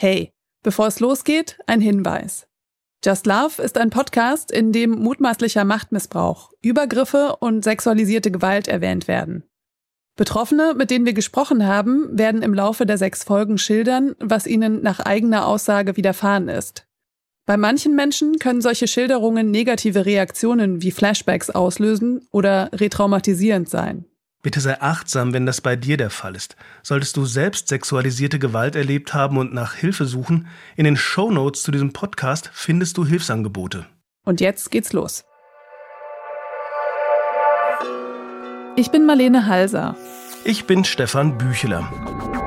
[0.00, 0.32] Hey,
[0.62, 2.46] bevor es losgeht, ein Hinweis.
[3.04, 9.42] Just Love ist ein Podcast, in dem mutmaßlicher Machtmissbrauch, Übergriffe und sexualisierte Gewalt erwähnt werden.
[10.14, 14.84] Betroffene, mit denen wir gesprochen haben, werden im Laufe der sechs Folgen schildern, was ihnen
[14.84, 16.86] nach eigener Aussage widerfahren ist.
[17.44, 24.04] Bei manchen Menschen können solche Schilderungen negative Reaktionen wie Flashbacks auslösen oder retraumatisierend sein.
[24.42, 26.54] Bitte sei achtsam, wenn das bei dir der Fall ist.
[26.84, 30.46] Solltest du selbst sexualisierte Gewalt erlebt haben und nach Hilfe suchen,
[30.76, 33.86] in den Show Notes zu diesem Podcast findest du Hilfsangebote.
[34.24, 35.24] Und jetzt geht's los.
[38.76, 39.96] Ich bin Marlene Halser.
[40.44, 42.37] Ich bin Stefan Bücheler.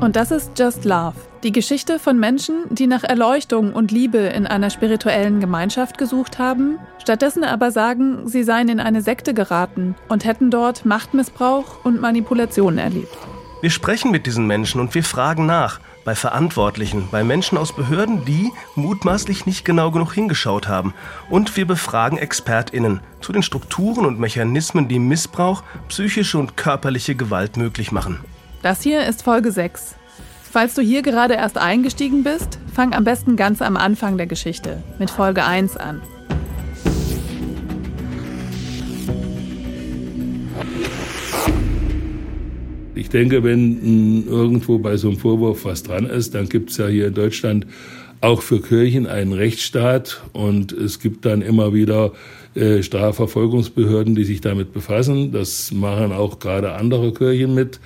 [0.00, 4.46] Und das ist Just Love, die Geschichte von Menschen, die nach Erleuchtung und Liebe in
[4.46, 10.24] einer spirituellen Gemeinschaft gesucht haben, stattdessen aber sagen, sie seien in eine Sekte geraten und
[10.24, 13.16] hätten dort Machtmissbrauch und Manipulation erlebt.
[13.60, 18.24] Wir sprechen mit diesen Menschen und wir fragen nach, bei Verantwortlichen, bei Menschen aus Behörden,
[18.26, 20.92] die mutmaßlich nicht genau genug hingeschaut haben.
[21.30, 27.56] Und wir befragen ExpertInnen zu den Strukturen und Mechanismen, die Missbrauch, psychische und körperliche Gewalt
[27.56, 28.20] möglich machen.
[28.64, 29.94] Das hier ist Folge 6.
[30.42, 34.82] Falls du hier gerade erst eingestiegen bist, fang am besten ganz am Anfang der Geschichte
[34.98, 36.00] mit Folge 1 an.
[42.94, 46.86] Ich denke, wenn irgendwo bei so einem Vorwurf was dran ist, dann gibt es ja
[46.86, 47.66] hier in Deutschland
[48.22, 52.12] auch für Kirchen einen Rechtsstaat und es gibt dann immer wieder
[52.54, 55.32] äh, Strafverfolgungsbehörden, die sich damit befassen.
[55.32, 57.78] Das machen auch gerade andere Kirchen mit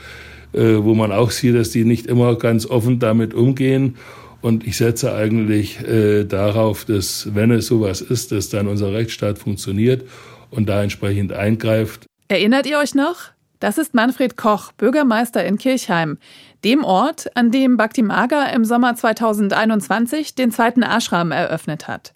[0.52, 3.96] wo man auch sieht, dass die nicht immer ganz offen damit umgehen.
[4.40, 9.38] Und ich setze eigentlich äh, darauf, dass, wenn es sowas ist, dass dann unser Rechtsstaat
[9.38, 10.04] funktioniert
[10.50, 12.06] und da entsprechend eingreift.
[12.28, 13.30] Erinnert ihr euch noch?
[13.60, 16.18] Das ist Manfred Koch, Bürgermeister in Kirchheim,
[16.64, 22.12] dem Ort, an dem Bhakti Maga im Sommer 2021 den zweiten Ashram eröffnet hat.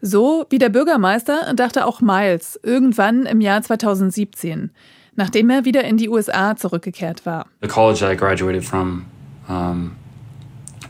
[0.00, 4.70] So wie der Bürgermeister dachte auch Miles irgendwann im Jahr 2017
[5.16, 7.46] nachdem er wieder in die USA zurückgekehrt war.
[7.60, 9.06] The college that I graduated from,
[9.48, 9.96] um,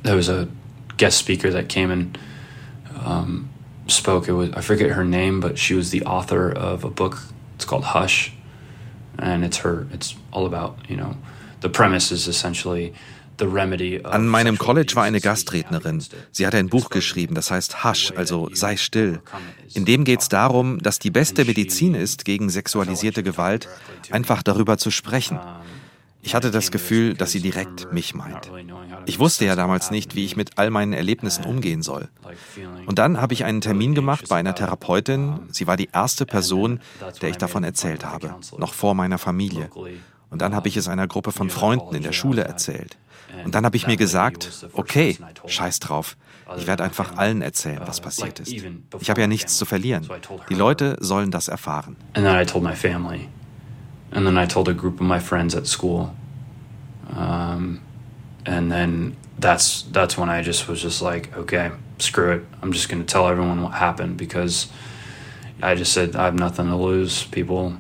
[0.03, 0.47] there was a
[0.97, 2.19] guest speaker that came and
[3.05, 3.49] um,
[3.87, 4.29] spoke.
[4.29, 7.19] It was I forget her name, but she was the author of a book.
[7.57, 8.33] It's called Hush,
[9.19, 9.87] and it's her.
[9.93, 11.17] It's all about you know,
[11.61, 12.93] the premise is essentially
[14.05, 16.05] An meinem College war eine Gastrednerin.
[16.33, 19.21] Sie hat ein Buch geschrieben, das heißt Hush, also sei still.
[19.75, 23.69] In dem geht es darum, dass die beste Medizin ist gegen sexualisierte Gewalt,
[24.11, 25.39] einfach darüber zu sprechen.
[26.25, 28.51] Ich hatte das Gefühl, dass sie direkt mich meint.
[29.05, 32.09] Ich wusste ja damals nicht, wie ich mit all meinen Erlebnissen umgehen soll.
[32.87, 35.41] Und dann habe ich einen Termin gemacht bei einer Therapeutin.
[35.53, 36.81] Sie war die erste Person,
[37.21, 39.69] der ich davon erzählt habe, noch vor meiner Familie.
[40.31, 42.97] Und dann habe ich es einer Gruppe von Freunden in der Schule erzählt.
[43.45, 46.17] Und dann habe ich mir gesagt, okay, scheiß drauf.
[46.57, 48.53] Ich werde einfach allen erzählen, was passiert ist.
[49.01, 50.09] Ich habe ja nichts zu verlieren.
[50.51, 51.97] Die Leute sollen das erfahren.
[52.15, 53.29] And then I told my family.
[54.13, 56.15] And then I told a group of my friends at school.
[57.17, 57.81] Um,
[58.47, 62.43] and then that's that's when I just was just like, okay, screw it.
[62.63, 64.69] I'm just going to tell everyone what happened because
[65.63, 67.25] I just said I have nothing to lose.
[67.25, 67.75] People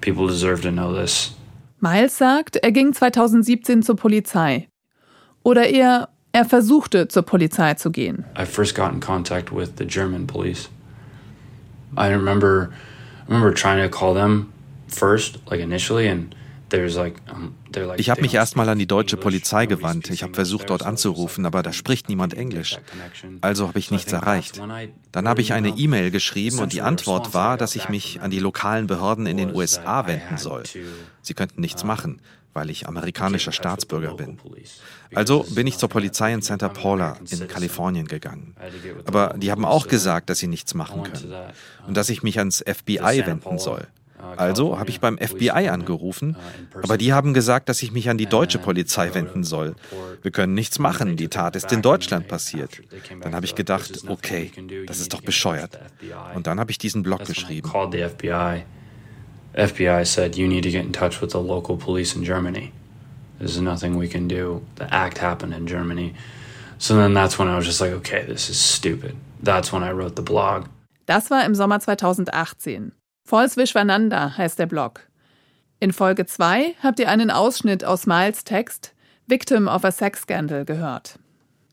[0.00, 1.34] people deserve to know this.
[1.80, 4.68] Miles sagt, er ging 2017 zur Polizei.
[5.42, 8.24] Oder eher, er versuchte zur Polizei zu gehen.
[8.38, 10.68] I first got in contact with the German police.
[11.96, 12.70] I remember
[13.28, 14.52] I remember trying to call them
[14.88, 16.34] first, like initially, and
[17.96, 20.10] ich habe mich erstmal an die deutsche Polizei gewandt.
[20.10, 22.78] Ich habe versucht, dort anzurufen, aber da spricht niemand Englisch.
[23.40, 24.60] Also habe ich nichts erreicht.
[25.12, 28.40] Dann habe ich eine E-Mail geschrieben und die Antwort war, dass ich mich an die
[28.40, 30.64] lokalen Behörden in den USA wenden soll.
[31.22, 32.20] Sie könnten nichts machen,
[32.52, 34.38] weil ich amerikanischer Staatsbürger bin.
[35.14, 38.56] Also bin ich zur Polizei in Santa Paula in Kalifornien gegangen.
[39.04, 41.34] Aber die haben auch gesagt, dass sie nichts machen können
[41.86, 43.86] und dass ich mich ans FBI wenden soll.
[44.36, 46.36] Also habe ich beim FBI angerufen,
[46.82, 49.74] aber die haben gesagt, dass ich mich an die deutsche Polizei wenden soll.
[50.22, 52.80] Wir können nichts machen, die Tat ist in Deutschland passiert.
[53.20, 54.50] Dann habe ich gedacht, okay,
[54.86, 55.78] das ist doch bescheuert.
[56.34, 57.70] Und dann habe ich diesen Blog geschrieben.
[59.56, 62.72] FBI said you need to get in touch with the local police in Germany.
[63.38, 64.60] There's nothing we can do.
[64.76, 66.14] The act happened in Germany.
[66.78, 69.16] So then that's when I was just like, okay, this is stupid.
[69.42, 70.66] That's when I wrote the blog.
[71.06, 72.92] Das war im Sommer 2018.
[73.28, 75.00] Falls Vishwananda heißt der Blog.
[75.80, 78.94] In Folge 2 habt ihr einen Ausschnitt aus Miles Text
[79.26, 81.18] Victim of a Sex Scandal gehört.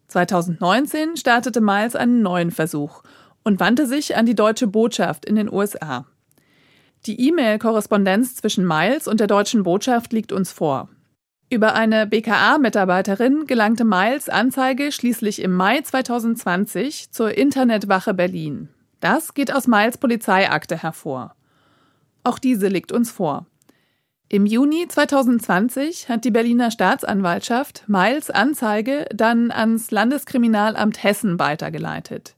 [0.08, 3.04] 2019 startete Miles einen neuen Versuch
[3.44, 6.08] und wandte sich an die deutsche Botschaft in den USA.
[7.06, 10.90] Die E-Mail-Korrespondenz zwischen Miles und der deutschen Botschaft liegt uns vor.
[11.52, 18.70] Über eine BKA-Mitarbeiterin gelangte Miles Anzeige schließlich im Mai 2020 zur Internetwache Berlin.
[19.02, 21.36] Das geht aus Miles Polizeiakte hervor.
[22.24, 23.46] Auch diese liegt uns vor.
[24.30, 32.36] Im Juni 2020 hat die Berliner Staatsanwaltschaft Miles Anzeige dann ans Landeskriminalamt Hessen weitergeleitet.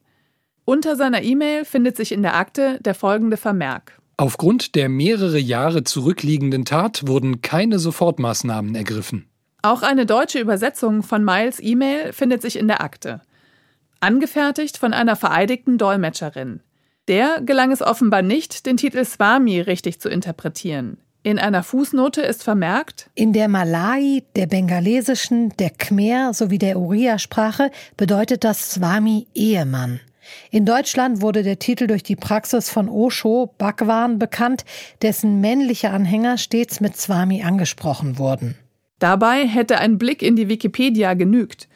[0.65, 4.01] Unter seiner E-Mail findet sich in der Akte der folgende Vermerk.
[4.17, 9.27] Aufgrund der mehrere Jahre zurückliegenden Tat wurden keine Sofortmaßnahmen ergriffen.
[9.61, 13.21] Auch eine deutsche Übersetzung von Miles E-Mail findet sich in der Akte.
[13.99, 16.61] Angefertigt von einer vereidigten Dolmetscherin.
[17.07, 20.97] Der gelang es offenbar nicht, den Titel Swami richtig zu interpretieren.
[21.21, 27.71] In einer Fußnote ist vermerkt, in der Malai, der bengalesischen, der Khmer sowie der Oriya-Sprache
[27.97, 29.99] bedeutet das Swami Ehemann.
[30.51, 34.65] In Deutschland wurde der Titel durch die Praxis von Osho Bhagwan bekannt,
[35.01, 38.55] dessen männliche Anhänger stets mit Swami angesprochen wurden.
[38.99, 41.67] Dabei hätte ein Blick in die Wikipedia genügt.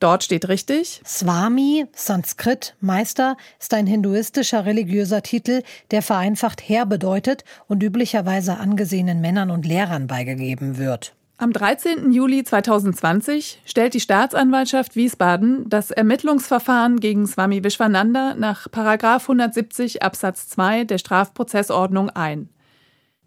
[0.00, 7.44] Dort steht richtig: Swami, Sanskrit, Meister, ist ein hinduistischer religiöser Titel, der vereinfacht Herr bedeutet
[7.66, 11.14] und üblicherweise angesehenen Männern und Lehrern beigegeben wird.
[11.40, 12.10] Am 13.
[12.10, 20.82] Juli 2020 stellt die Staatsanwaltschaft Wiesbaden das Ermittlungsverfahren gegen Swami Vishwananda nach 170 Absatz 2
[20.82, 22.48] der Strafprozessordnung ein.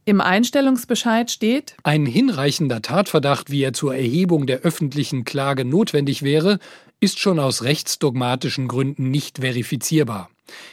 [0.04, 6.58] Im Einstellungsbescheid steht Ein hinreichender Tatverdacht, wie er zur Erhebung der öffentlichen Klage notwendig wäre,
[7.00, 10.30] ist schon aus rechtsdogmatischen Gründen nicht verifizierbar.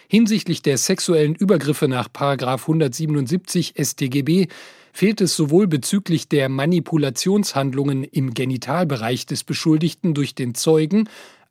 [0.09, 4.47] Hinsichtlich der sexuellen Übergriffe nach 177 StGB
[4.93, 11.09] fehlt es sowohl bezüglich der Manipulationshandlungen im Genitalbereich des Beschuldigten durch den Zeugen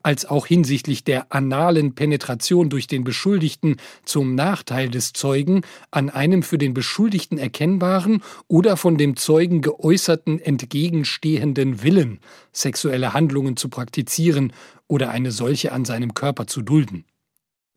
[0.08, 3.76] als auch hinsichtlich der analen Penetration durch den Beschuldigten
[4.06, 10.40] zum Nachteil des Zeugen an einem für den Beschuldigten erkennbaren oder von dem Zeugen geäußerten
[10.40, 12.22] entgegenstehenden Willen,
[12.54, 14.54] sexuelle Handlungen zu praktizieren
[14.88, 17.04] oder eine solche an seinem Körper zu dulden.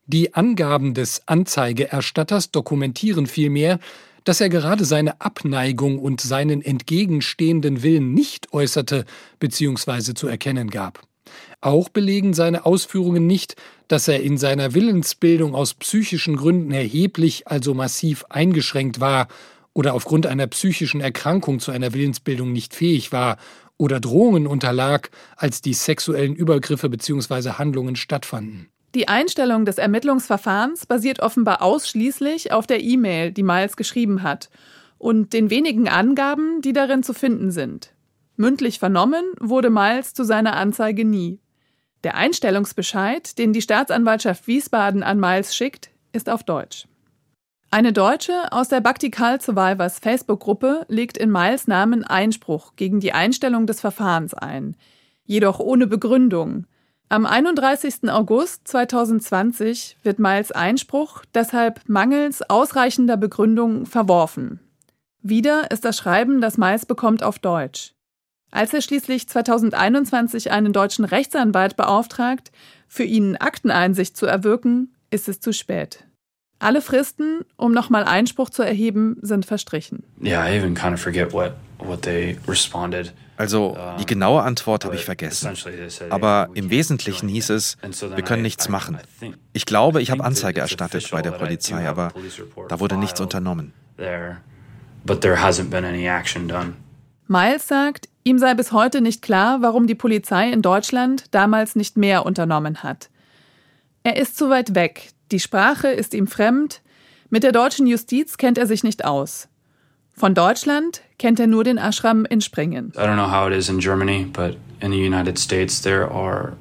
[0.07, 3.81] Die Angaben des Anzeigeerstatters dokumentieren vielmehr,
[4.23, 9.05] dass er gerade seine Abneigung und seinen entgegenstehenden Willen nicht äußerte
[9.41, 10.15] bzw.
[10.15, 11.10] zu erkennen gab.
[11.61, 13.57] Auch belegen seine Ausführungen nicht,
[13.89, 19.29] dass er in seiner Willensbildung aus psychischen Gründen erheblich, also massiv eingeschränkt war
[19.75, 23.37] oder aufgrund einer psychischen Erkrankung zu einer Willensbildung nicht fähig war
[23.77, 27.53] oder Drohungen unterlag, als die sexuellen Übergriffe bzw.
[27.53, 28.69] Handlungen stattfanden.
[28.95, 34.51] Die Einstellung des Ermittlungsverfahrens basiert offenbar ausschließlich auf der E-Mail, die Miles geschrieben hat,
[34.99, 37.95] und den wenigen Angaben, die darin zu finden sind.
[38.37, 41.39] Mündlich vernommen wurde Miles zu seiner Anzeige nie.
[42.05, 46.87] Der Einstellungsbescheid, den die Staatsanwaltschaft Wiesbaden an Miles schickt, ist auf Deutsch.
[47.71, 53.67] Eine Deutsche aus der Baktikal Survivors Facebook-Gruppe legt in Miles Namen Einspruch gegen die Einstellung
[53.67, 54.77] des Verfahrens ein,
[55.25, 56.67] jedoch ohne Begründung,
[57.13, 58.09] am 31.
[58.09, 64.61] August 2020 wird Miles Einspruch deshalb mangels ausreichender Begründung verworfen.
[65.21, 67.95] Wieder ist das Schreiben, das Miles bekommt, auf Deutsch.
[68.51, 72.51] Als er schließlich 2021 einen deutschen Rechtsanwalt beauftragt,
[72.89, 76.05] für ihn Akteneinsicht zu erwirken, ist es zu spät.
[76.59, 80.05] Alle Fristen, um nochmal Einspruch zu erheben, sind verstrichen.
[80.23, 83.13] Yeah, I even kind of forget what what they responded.
[83.37, 85.57] Also die genaue Antwort habe ich vergessen.
[86.11, 88.99] Aber im Wesentlichen hieß es, wir können nichts machen.
[89.55, 92.13] Ich glaube, ich habe Anzeige erstattet bei der Polizei, aber
[92.69, 93.73] da wurde nichts unternommen.
[97.31, 101.97] Miles sagt, ihm sei bis heute nicht klar, warum die Polizei in Deutschland damals nicht
[101.97, 103.09] mehr unternommen hat.
[104.03, 106.83] Er ist zu weit weg, die Sprache ist ihm fremd,
[107.29, 109.47] mit der deutschen Justiz kennt er sich nicht aus.
[110.13, 112.93] Von Deutschland kennt er nur den Ashram in Springen.
[112.97, 116.55] I don't know how it is in Germany, but in the United States there are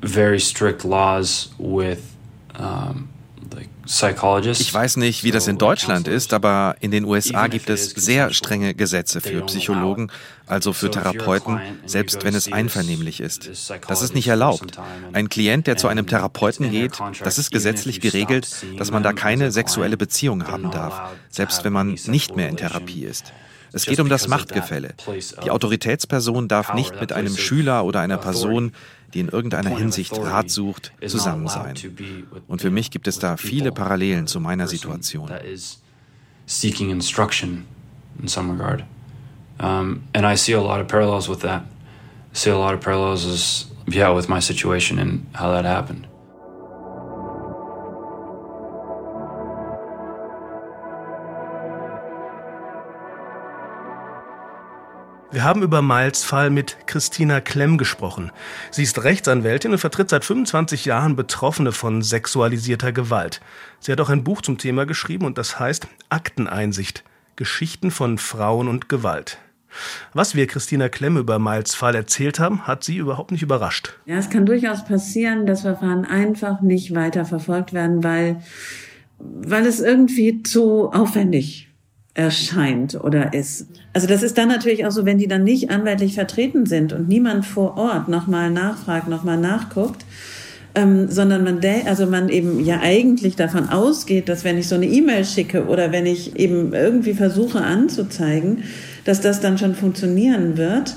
[0.00, 1.98] very strict laws with
[2.58, 3.10] um,
[3.86, 8.32] ich weiß nicht, wie das in Deutschland ist, aber in den USA gibt es sehr
[8.32, 10.10] strenge Gesetze für Psychologen,
[10.46, 13.50] also für Therapeuten, selbst wenn es einvernehmlich ist.
[13.86, 14.78] Das ist nicht erlaubt.
[15.12, 18.48] Ein Klient, der zu einem Therapeuten geht, das ist gesetzlich geregelt,
[18.78, 23.04] dass man da keine sexuelle Beziehung haben darf, selbst wenn man nicht mehr in Therapie
[23.04, 23.32] ist.
[23.74, 24.94] Es geht um das Machtgefälle.
[25.44, 28.72] Die Autoritätsperson darf nicht mit einem Schüler oder einer Person,
[29.12, 31.74] die in irgendeiner Hinsicht Rat sucht, zusammen sein.
[32.46, 35.30] Und für mich gibt es da viele Parallelen zu meiner Situation.
[36.46, 37.64] Seeking instruction
[38.20, 38.84] in some regard.
[39.58, 41.62] Um, and I see a lot of parallels with that.
[41.62, 46.06] I see a lot of parallels as, yeah, with my situation and how that happened.
[55.34, 58.30] Wir haben über Miles Fall mit Christina Klemm gesprochen.
[58.70, 63.40] Sie ist Rechtsanwältin und vertritt seit 25 Jahren Betroffene von sexualisierter Gewalt.
[63.80, 67.02] Sie hat auch ein Buch zum Thema geschrieben und das heißt Akteneinsicht.
[67.34, 69.38] Geschichten von Frauen und Gewalt.
[70.12, 73.98] Was wir Christina Klemm über Miles Fall erzählt haben, hat sie überhaupt nicht überrascht.
[74.06, 78.40] Ja, es kann durchaus passieren, dass Verfahren einfach nicht weiter verfolgt werden, weil,
[79.18, 81.70] weil es irgendwie zu aufwendig
[82.14, 83.66] erscheint oder ist.
[83.94, 87.08] Also das ist dann natürlich auch so, wenn die dann nicht anwaltlich vertreten sind und
[87.08, 90.04] niemand vor Ort nochmal nachfragt, nochmal nachguckt,
[90.74, 94.86] ähm, sondern man, also man eben ja eigentlich davon ausgeht, dass wenn ich so eine
[94.86, 98.64] E-Mail schicke oder wenn ich eben irgendwie versuche anzuzeigen,
[99.04, 100.96] dass das dann schon funktionieren wird,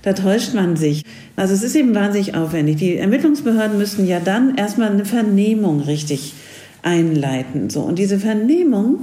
[0.00, 1.02] da täuscht man sich.
[1.36, 2.76] Also es ist eben wahnsinnig aufwendig.
[2.76, 6.32] Die Ermittlungsbehörden müssen ja dann erstmal eine Vernehmung richtig
[6.82, 7.68] einleiten.
[7.68, 7.80] So.
[7.82, 9.00] Und diese Vernehmung,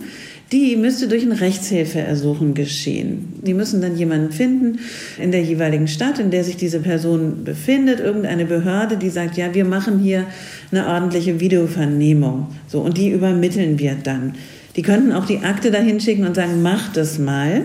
[0.51, 3.33] die müsste durch ein Rechtshilfeersuchen geschehen.
[3.41, 4.79] Die müssen dann jemanden finden
[5.19, 9.53] in der jeweiligen Stadt, in der sich diese Person befindet, irgendeine Behörde, die sagt, ja,
[9.53, 10.25] wir machen hier
[10.71, 12.47] eine ordentliche Videovernehmung.
[12.67, 14.35] So, und die übermitteln wir dann.
[14.75, 17.61] Die könnten auch die Akte dahin schicken und sagen, mach das mal.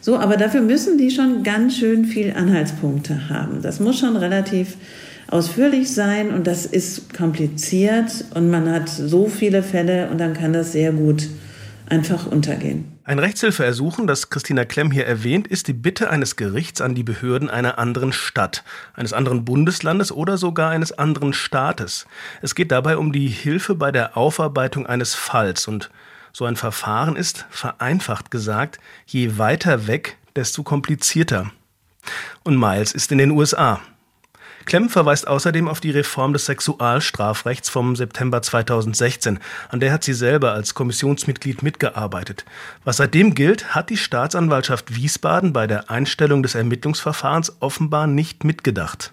[0.00, 3.60] So, aber dafür müssen die schon ganz schön viel Anhaltspunkte haben.
[3.62, 4.76] Das muss schon relativ
[5.28, 10.52] ausführlich sein und das ist kompliziert und man hat so viele Fälle und dann kann
[10.52, 11.28] das sehr gut
[11.90, 12.98] einfach untergehen.
[13.04, 17.50] Ein Rechtshilfeersuchen, das Christina Klemm hier erwähnt, ist die Bitte eines Gerichts an die Behörden
[17.50, 22.06] einer anderen Stadt, eines anderen Bundeslandes oder sogar eines anderen Staates.
[22.42, 25.90] Es geht dabei um die Hilfe bei der Aufarbeitung eines Falls und
[26.32, 31.50] so ein Verfahren ist, vereinfacht gesagt, je weiter weg, desto komplizierter.
[32.44, 33.80] Und Miles ist in den USA.
[34.66, 39.38] Klemm verweist außerdem auf die Reform des Sexualstrafrechts vom September 2016.
[39.68, 42.44] An der hat sie selber als Kommissionsmitglied mitgearbeitet.
[42.84, 49.12] Was seitdem gilt, hat die Staatsanwaltschaft Wiesbaden bei der Einstellung des Ermittlungsverfahrens offenbar nicht mitgedacht.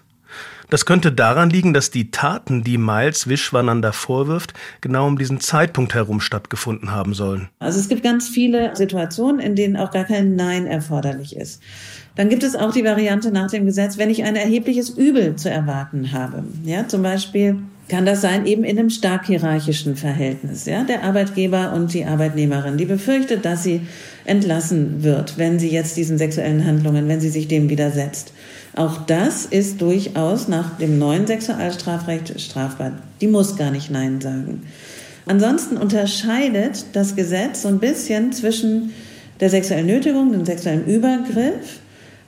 [0.70, 4.52] Das könnte daran liegen, dass die Taten, die Miles Vishwananda vorwirft,
[4.82, 7.48] genau um diesen Zeitpunkt herum stattgefunden haben sollen.
[7.58, 11.62] Also es gibt ganz viele Situationen, in denen auch gar kein Nein erforderlich ist.
[12.18, 15.50] Dann gibt es auch die Variante nach dem Gesetz, wenn ich ein erhebliches Übel zu
[15.50, 16.42] erwarten habe.
[16.64, 17.58] Ja, zum Beispiel
[17.88, 20.66] kann das sein eben in einem stark hierarchischen Verhältnis.
[20.66, 23.82] Ja, der Arbeitgeber und die Arbeitnehmerin, die befürchtet, dass sie
[24.24, 28.32] entlassen wird, wenn sie jetzt diesen sexuellen Handlungen, wenn sie sich dem widersetzt.
[28.74, 32.94] Auch das ist durchaus nach dem neuen Sexualstrafrecht strafbar.
[33.20, 34.62] Die muss gar nicht Nein sagen.
[35.26, 38.90] Ansonsten unterscheidet das Gesetz so ein bisschen zwischen
[39.38, 41.78] der sexuellen Nötigung, dem sexuellen Übergriff.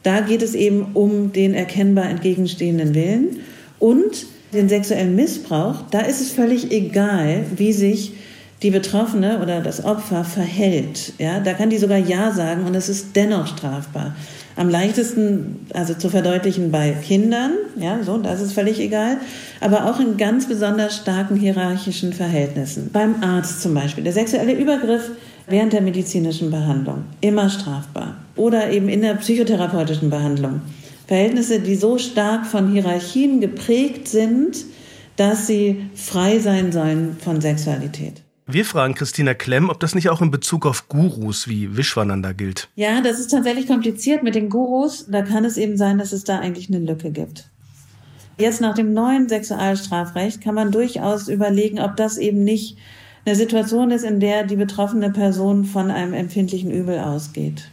[0.02, 3.40] Da geht es eben um den erkennbar entgegenstehenden Willen
[3.78, 5.76] und den sexuellen Missbrauch.
[5.90, 8.12] Da ist es völlig egal, wie sich
[8.62, 11.14] die Betroffene oder das Opfer verhält.
[11.19, 14.14] Ja, da kann die sogar Ja sagen und es ist dennoch strafbar.
[14.57, 19.16] Am leichtesten, also zu verdeutlichen bei Kindern, ja, so, das ist völlig egal,
[19.61, 22.90] aber auch in ganz besonders starken hierarchischen Verhältnissen.
[22.92, 24.04] Beim Arzt zum Beispiel.
[24.04, 25.11] Der sexuelle Übergriff
[25.47, 28.16] während der medizinischen Behandlung, immer strafbar.
[28.40, 30.62] Oder eben in der psychotherapeutischen Behandlung.
[31.06, 34.64] Verhältnisse, die so stark von Hierarchien geprägt sind,
[35.16, 38.23] dass sie frei sein sollen von Sexualität.
[38.47, 42.70] Wir fragen Christina Klemm, ob das nicht auch in Bezug auf Gurus wie Vishwananda gilt.
[42.76, 45.04] Ja, das ist tatsächlich kompliziert mit den Gurus.
[45.11, 47.50] Da kann es eben sein, dass es da eigentlich eine Lücke gibt.
[48.38, 52.78] Jetzt nach dem neuen Sexualstrafrecht kann man durchaus überlegen, ob das eben nicht
[53.26, 57.70] eine Situation ist, in der die betroffene Person von einem empfindlichen Übel ausgeht.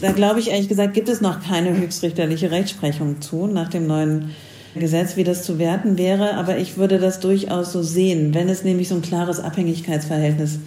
[0.00, 4.30] Da glaube ich ehrlich gesagt, gibt es noch keine höchstrichterliche Rechtsprechung zu nach dem neuen
[4.74, 8.64] Gesetz, wie das zu werten wäre, aber ich würde das durchaus so sehen, wenn es
[8.64, 10.60] nämlich so ein klares Abhängigkeitsverhältnis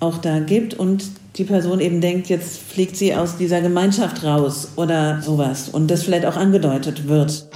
[0.00, 1.04] auch da gibt und
[1.36, 6.02] die Person eben denkt, jetzt fliegt sie aus dieser Gemeinschaft raus oder sowas und das
[6.02, 7.48] vielleicht auch angedeutet wird.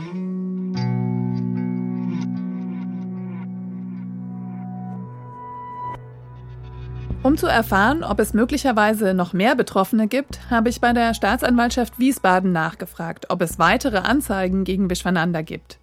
[7.23, 11.99] Um zu erfahren, ob es möglicherweise noch mehr Betroffene gibt, habe ich bei der Staatsanwaltschaft
[11.99, 15.79] Wiesbaden nachgefragt, ob es weitere Anzeigen gegen Vishwananda gibt.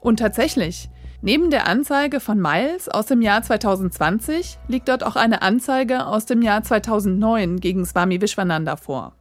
[0.00, 0.90] Und tatsächlich,
[1.22, 6.24] neben der Anzeige von Miles aus dem Jahr 2020 liegt dort auch eine Anzeige aus
[6.24, 9.16] dem Jahr 2009 gegen Swami Vishwananda vor.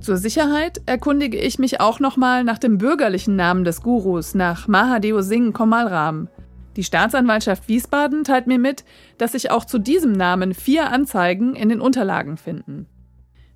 [0.00, 5.20] Zur Sicherheit erkundige ich mich auch nochmal nach dem bürgerlichen Namen des Gurus, nach Mahadeo
[5.20, 6.28] Singh Komalram,
[6.78, 8.84] die Staatsanwaltschaft Wiesbaden teilt mir mit,
[9.18, 12.86] dass sich auch zu diesem Namen vier Anzeigen in den Unterlagen finden.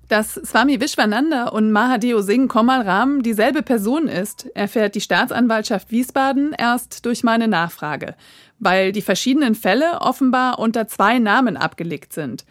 [0.09, 6.51] Dass Swami Vishwananda und Mahadeo Singh Komal Ram dieselbe Person ist, erfährt die Staatsanwaltschaft Wiesbaden
[6.51, 8.15] erst durch meine Nachfrage,
[8.59, 12.43] weil die verschiedenen Fälle offenbar unter zwei Namen abgelegt sind.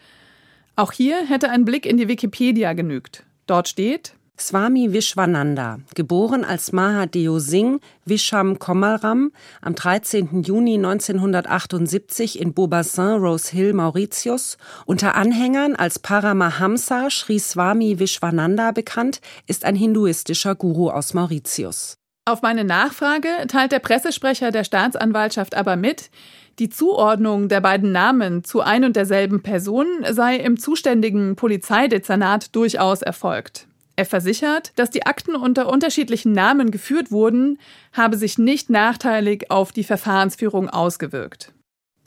[0.75, 3.25] Auch hier hätte ein Blick in die Wikipedia genügt.
[3.45, 10.41] Dort steht, Swami Vishwananda, geboren als Mahadeo Singh Visham Komalram am 13.
[10.41, 19.21] Juni 1978 in Beaubassin, Rose Hill, Mauritius, unter Anhängern als Paramahamsa Sri Swami Vishwananda bekannt,
[19.45, 21.95] ist ein hinduistischer Guru aus Mauritius.
[22.25, 26.09] Auf meine Nachfrage teilt der Pressesprecher der Staatsanwaltschaft aber mit,
[26.57, 33.01] die Zuordnung der beiden Namen zu ein und derselben Person sei im zuständigen Polizeidezernat durchaus
[33.01, 33.67] erfolgt.
[33.95, 37.59] Er versichert, dass die Akten unter unterschiedlichen Namen geführt wurden,
[37.91, 41.53] habe sich nicht nachteilig auf die Verfahrensführung ausgewirkt.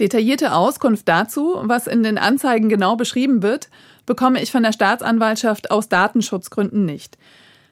[0.00, 3.70] Detaillierte Auskunft dazu, was in den Anzeigen genau beschrieben wird,
[4.04, 7.16] bekomme ich von der Staatsanwaltschaft aus Datenschutzgründen nicht.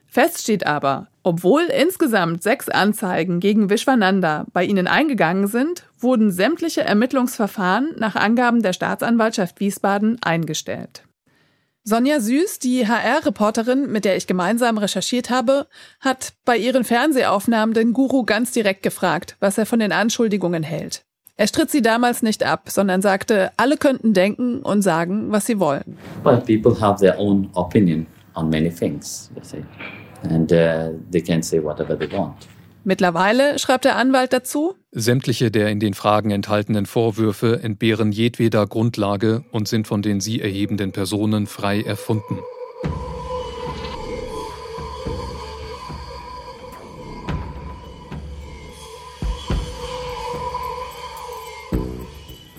[0.07, 6.83] Fest steht aber, obwohl insgesamt sechs Anzeigen gegen Vishwananda bei ihnen eingegangen sind, wurden sämtliche
[6.83, 11.03] Ermittlungsverfahren nach Angaben der Staatsanwaltschaft Wiesbaden eingestellt.
[11.87, 15.67] Sonja Süß, die HR-Reporterin, mit der ich gemeinsam recherchiert habe,
[15.99, 21.05] hat bei ihren Fernsehaufnahmen den Guru ganz direkt gefragt, was er von den Anschuldigungen hält.
[21.37, 25.59] Er stritt sie damals nicht ab, sondern sagte, alle könnten denken und sagen, was sie
[25.59, 25.99] wollen.
[26.23, 29.63] Well, people have their own opinion on many things, you see.
[30.23, 32.47] And uh, they can say whatever they want.
[32.87, 39.43] Mittlerweile, schreibt der Anwalt dazu, sämtliche der in den Fragen enthaltenen Vorwürfe entbehren jedweder Grundlage
[39.51, 42.37] und sind von den sie erhebenden Personen frei erfunden.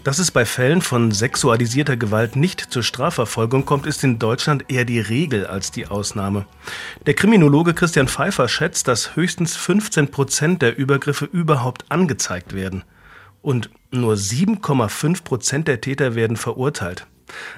[0.07, 4.85] Dass es bei Fällen von sexualisierter Gewalt nicht zur Strafverfolgung kommt, ist in Deutschland eher
[4.85, 6.47] die Regel als die Ausnahme.
[7.07, 12.85] Der Kriminologe Christian Pfeiffer schätzt, dass höchstens 15 Prozent der Übergriffe überhaupt angezeigt werden.
[13.43, 17.09] Und nur 7,5 Prozent der Täter werden verurteilt.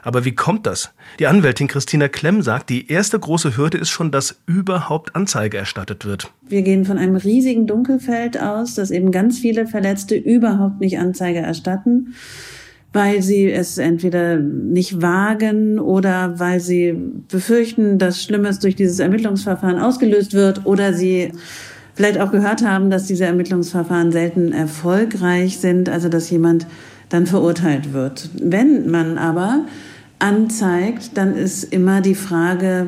[0.02, 0.92] Aber wie kommt das?
[1.18, 6.04] Die Anwältin Christina Klemm sagt, die erste große Hürde ist schon, dass überhaupt Anzeige erstattet
[6.04, 6.30] wird.
[6.48, 11.40] Wir gehen von einem riesigen Dunkelfeld aus, dass eben ganz viele Verletzte überhaupt nicht Anzeige
[11.40, 12.14] erstatten,
[12.92, 16.94] weil sie es entweder nicht wagen oder weil sie
[17.28, 21.32] befürchten, dass Schlimmes durch dieses Ermittlungsverfahren ausgelöst wird oder sie
[21.94, 26.66] vielleicht auch gehört haben, dass diese Ermittlungsverfahren selten erfolgreich sind, also dass jemand
[27.08, 28.30] dann verurteilt wird.
[28.40, 29.66] Wenn man aber
[30.18, 32.86] anzeigt, dann ist immer die Frage,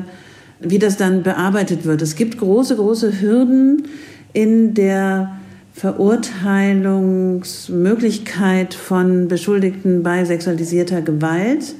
[0.59, 2.01] wie das dann bearbeitet wird.
[2.01, 3.83] Es gibt große, große Hürden
[4.33, 5.37] in der
[5.73, 11.75] Verurteilungsmöglichkeit von Beschuldigten bei sexualisierter Gewalt.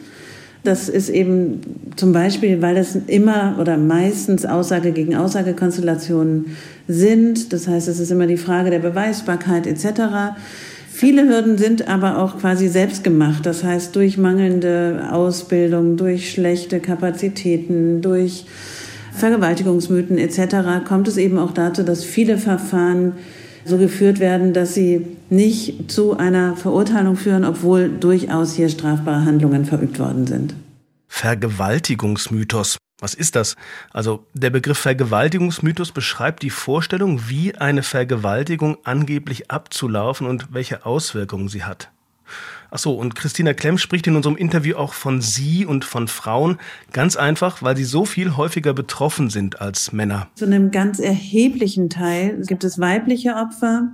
[0.63, 1.61] Das ist eben
[1.95, 6.55] zum Beispiel, weil das immer oder meistens Aussage gegen Aussagekonstellationen
[6.87, 7.51] sind.
[7.51, 10.35] Das heißt, es ist immer die Frage der Beweisbarkeit etc.
[11.01, 13.47] Viele Hürden sind aber auch quasi selbst gemacht.
[13.47, 18.45] Das heißt, durch mangelnde Ausbildung, durch schlechte Kapazitäten, durch
[19.11, 20.85] Vergewaltigungsmythen etc.
[20.87, 23.13] kommt es eben auch dazu, dass viele Verfahren
[23.65, 29.65] so geführt werden, dass sie nicht zu einer Verurteilung führen, obwohl durchaus hier strafbare Handlungen
[29.65, 30.53] verübt worden sind.
[31.07, 32.77] Vergewaltigungsmythos.
[33.01, 33.55] Was ist das?
[33.91, 41.49] Also der Begriff Vergewaltigungsmythos beschreibt die Vorstellung, wie eine Vergewaltigung angeblich abzulaufen und welche Auswirkungen
[41.49, 41.91] sie hat.
[42.69, 46.57] Ach so, und Christina Klemm spricht in unserem Interview auch von sie und von Frauen,
[46.93, 50.29] ganz einfach, weil sie so viel häufiger betroffen sind als Männer.
[50.35, 53.89] Zu einem ganz erheblichen Teil gibt es weibliche Opfer.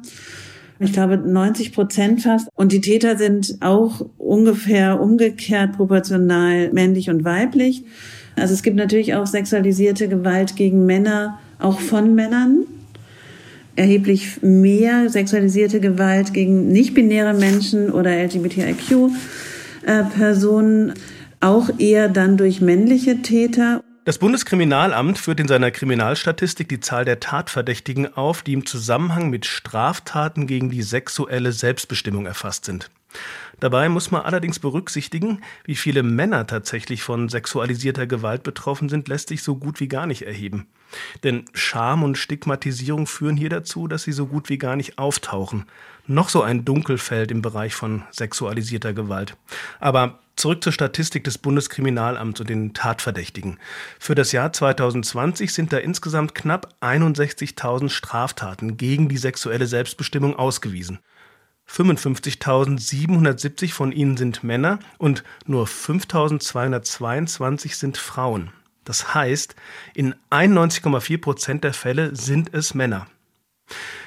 [0.80, 2.50] Ich glaube 90 Prozent fast.
[2.54, 7.84] Und die Täter sind auch ungefähr umgekehrt proportional männlich und weiblich.
[8.38, 12.66] Also es gibt natürlich auch sexualisierte Gewalt gegen Männer, auch von Männern.
[13.76, 20.94] Erheblich mehr sexualisierte Gewalt gegen nicht-binäre Menschen oder LGBTIQ-Personen,
[21.42, 23.84] auch eher dann durch männliche Täter.
[24.06, 29.46] Das Bundeskriminalamt führt in seiner Kriminalstatistik die Zahl der Tatverdächtigen auf, die im Zusammenhang mit
[29.46, 32.90] Straftaten gegen die sexuelle Selbstbestimmung erfasst sind.
[33.60, 39.30] Dabei muss man allerdings berücksichtigen, wie viele Männer tatsächlich von sexualisierter Gewalt betroffen sind, lässt
[39.30, 40.68] sich so gut wie gar nicht erheben.
[41.24, 45.66] Denn Scham und Stigmatisierung führen hier dazu, dass sie so gut wie gar nicht auftauchen.
[46.06, 49.36] Noch so ein Dunkelfeld im Bereich von sexualisierter Gewalt.
[49.80, 53.58] Aber zurück zur Statistik des Bundeskriminalamts und den Tatverdächtigen.
[54.00, 61.00] Für das Jahr 2020 sind da insgesamt knapp 61.000 Straftaten gegen die sexuelle Selbstbestimmung ausgewiesen.
[61.70, 68.50] 55.770 von ihnen sind Männer und nur 5.222 sind Frauen.
[68.86, 69.56] Das heißt,
[69.94, 73.06] in 91,4 Prozent der Fälle sind es Männer.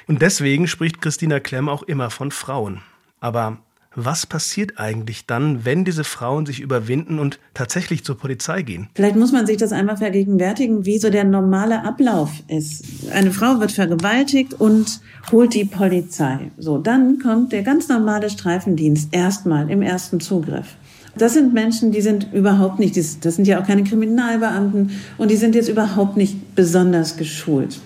[0.07, 2.81] Und deswegen spricht Christina Klemm auch immer von Frauen.
[3.19, 3.59] Aber
[3.93, 8.87] Was passiert eigentlich dann, wenn diese Frauen sich überwinden und tatsächlich zur Polizei gehen?
[8.95, 12.85] Vielleicht muss man sich das einmal vergegenwärtigen, wie so der normale Ablauf ist.
[13.11, 16.51] Eine Frau wird vergewaltigt und holt die Polizei.
[16.57, 20.77] So, dann kommt der ganz normale Streifendienst erstmal im ersten Zugriff.
[21.17, 25.35] Das sind Menschen, die sind überhaupt nicht, das sind ja auch keine Kriminalbeamten und die
[25.35, 27.81] sind jetzt überhaupt nicht besonders geschult.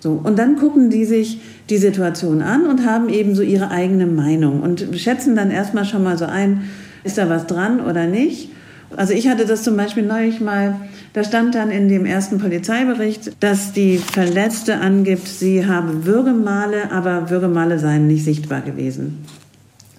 [0.00, 1.38] So, und dann gucken die sich
[1.70, 6.02] die Situation an und haben eben so ihre eigene Meinung und schätzen dann erstmal schon
[6.02, 6.64] mal so ein,
[7.04, 8.50] ist da was dran oder nicht.
[8.96, 10.76] Also ich hatte das zum Beispiel neulich mal,
[11.14, 17.30] da stand dann in dem ersten Polizeibericht, dass die Verletzte angibt, sie habe Würgemale, aber
[17.30, 19.24] Würgemale seien nicht sichtbar gewesen.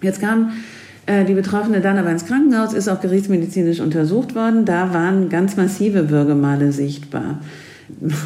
[0.01, 0.51] Jetzt kam
[1.07, 4.65] äh, die Betroffene dann aber ins Krankenhaus, ist auch gerichtsmedizinisch untersucht worden.
[4.65, 7.39] Da waren ganz massive Würgemale sichtbar.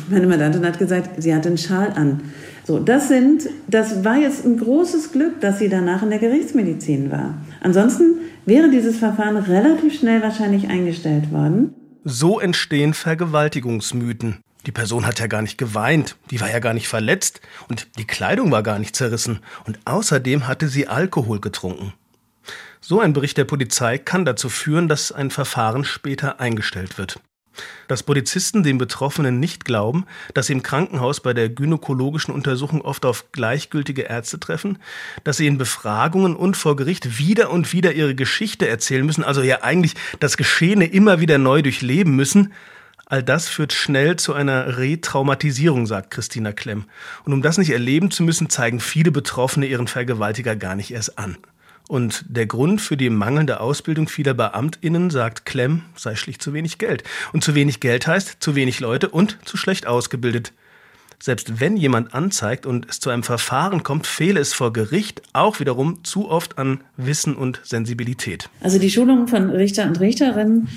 [0.10, 2.22] Meine Mandantin hat gesagt, sie hatte einen Schal an.
[2.64, 7.12] So, das sind, das war jetzt ein großes Glück, dass sie danach in der Gerichtsmedizin
[7.12, 7.36] war.
[7.62, 11.74] Ansonsten wäre dieses Verfahren relativ schnell wahrscheinlich eingestellt worden.
[12.04, 14.38] So entstehen Vergewaltigungsmythen.
[14.66, 18.06] Die Person hat ja gar nicht geweint, die war ja gar nicht verletzt und die
[18.06, 21.94] Kleidung war gar nicht zerrissen und außerdem hatte sie Alkohol getrunken.
[22.82, 27.20] So ein Bericht der Polizei kann dazu führen, dass ein Verfahren später eingestellt wird.
[27.88, 33.06] Dass Polizisten den Betroffenen nicht glauben, dass sie im Krankenhaus bei der gynäkologischen Untersuchung oft
[33.06, 34.78] auf gleichgültige Ärzte treffen,
[35.24, 39.42] dass sie in Befragungen und vor Gericht wieder und wieder ihre Geschichte erzählen müssen, also
[39.42, 42.54] ja eigentlich das Geschehene immer wieder neu durchleben müssen,
[43.10, 46.86] all das führt schnell zu einer Retraumatisierung, sagt Christina Klemm.
[47.26, 51.18] Und um das nicht erleben zu müssen, zeigen viele Betroffene ihren Vergewaltiger gar nicht erst
[51.18, 51.38] an.
[51.90, 56.78] Und der Grund für die mangelnde Ausbildung vieler BeamtInnen, sagt Klemm, sei schlicht zu wenig
[56.78, 57.04] Geld.
[57.34, 60.54] Und zu wenig Geld heißt zu wenig Leute und zu schlecht ausgebildet.
[61.20, 65.60] Selbst wenn jemand anzeigt und es zu einem Verfahren kommt, fehle es vor Gericht auch
[65.60, 68.52] wiederum zu oft an Wissen und Sensibilität.
[68.62, 70.68] Also die Schulung von Richter und Richterinnen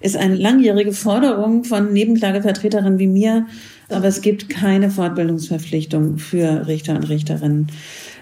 [0.00, 3.46] ist eine langjährige Forderung von Nebenklagevertreterinnen wie mir,
[3.90, 7.68] aber es gibt keine Fortbildungsverpflichtung für Richter und Richterinnen.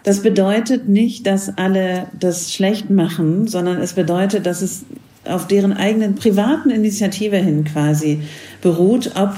[0.02, 4.84] Das bedeutet nicht, dass alle das schlecht machen, sondern es bedeutet, dass es
[5.24, 8.20] auf deren eigenen privaten Initiative hin quasi
[8.62, 9.34] beruht, ob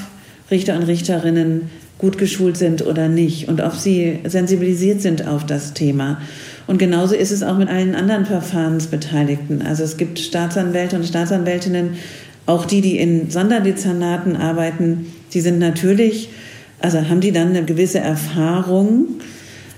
[0.50, 5.72] Richter und Richterinnen gut geschult sind oder nicht und ob sie sensibilisiert sind auf das
[5.72, 6.20] Thema.
[6.66, 9.62] Und genauso ist es auch mit allen anderen Verfahrensbeteiligten.
[9.62, 11.94] Also es gibt Staatsanwälte und Staatsanwältinnen,
[12.46, 16.28] auch die, die in Sonderdezernaten arbeiten, die sind natürlich,
[16.80, 19.06] also haben die dann eine gewisse Erfahrung,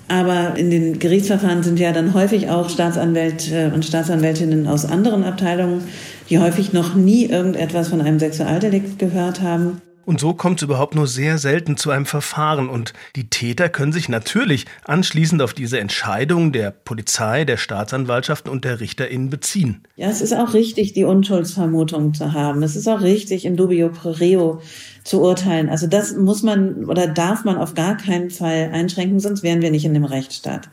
[0.09, 5.83] aber in den Gerichtsverfahren sind ja dann häufig auch Staatsanwälte und Staatsanwältinnen aus anderen Abteilungen,
[6.29, 9.81] die häufig noch nie irgendetwas von einem Sexualdelikt gehört haben.
[10.05, 12.69] Und so kommt es überhaupt nur sehr selten zu einem Verfahren.
[12.69, 18.65] Und die Täter können sich natürlich anschließend auf diese Entscheidung der Polizei, der Staatsanwaltschaften und
[18.65, 19.83] der RichterInnen beziehen.
[19.97, 22.63] Ja, es ist auch richtig, die Unschuldsvermutung zu haben.
[22.63, 24.61] Es ist auch richtig, in dubio pro reo
[25.05, 25.69] zu urteilen.
[25.69, 29.71] Also das muss man oder darf man auf gar keinen Fall einschränken, sonst wären wir
[29.71, 30.69] nicht in dem Rechtsstaat.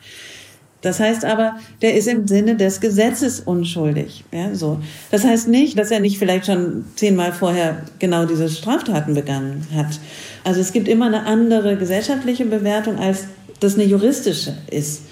[0.81, 4.23] Das heißt aber, der ist im Sinne des Gesetzes unschuldig.
[4.31, 4.79] Ja, so.
[5.11, 9.99] Das heißt nicht, dass er nicht vielleicht schon zehnmal vorher genau diese Straftaten begangen hat.
[10.43, 13.25] Also es gibt immer eine andere gesellschaftliche Bewertung, als
[13.59, 15.03] das eine juristische ist.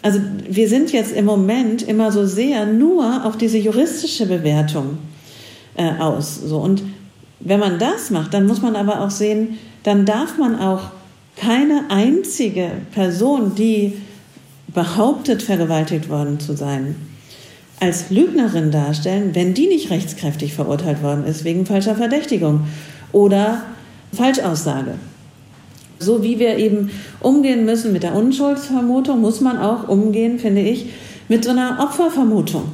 [0.00, 4.98] Also wir sind jetzt im Moment immer so sehr nur auf diese juristische Bewertung
[5.76, 6.40] äh, aus.
[6.40, 6.58] So.
[6.58, 6.82] Und
[7.38, 10.90] wenn man das macht, dann muss man aber auch sehen, dann darf man auch
[11.36, 13.94] keine einzige Person, die
[14.74, 16.96] behauptet, vergewaltigt worden zu sein,
[17.80, 22.66] als Lügnerin darstellen, wenn die nicht rechtskräftig verurteilt worden ist wegen falscher Verdächtigung
[23.10, 23.62] oder
[24.12, 24.94] Falschaussage.
[25.98, 30.86] So wie wir eben umgehen müssen mit der Unschuldsvermutung, muss man auch umgehen, finde ich,
[31.28, 32.64] mit so einer Opfervermutung.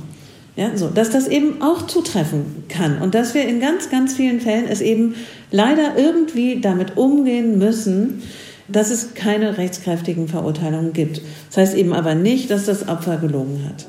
[0.57, 4.41] Ja, so, dass das eben auch zutreffen kann und dass wir in ganz, ganz vielen
[4.41, 5.15] Fällen es eben
[5.53, 8.23] leider irgendwie damit umgehen müssen,
[8.69, 11.23] dass es keine rechtskräftigen Verurteilungen gibt.
[11.49, 13.87] Das heißt eben aber nicht, dass das Opfer gelogen hat.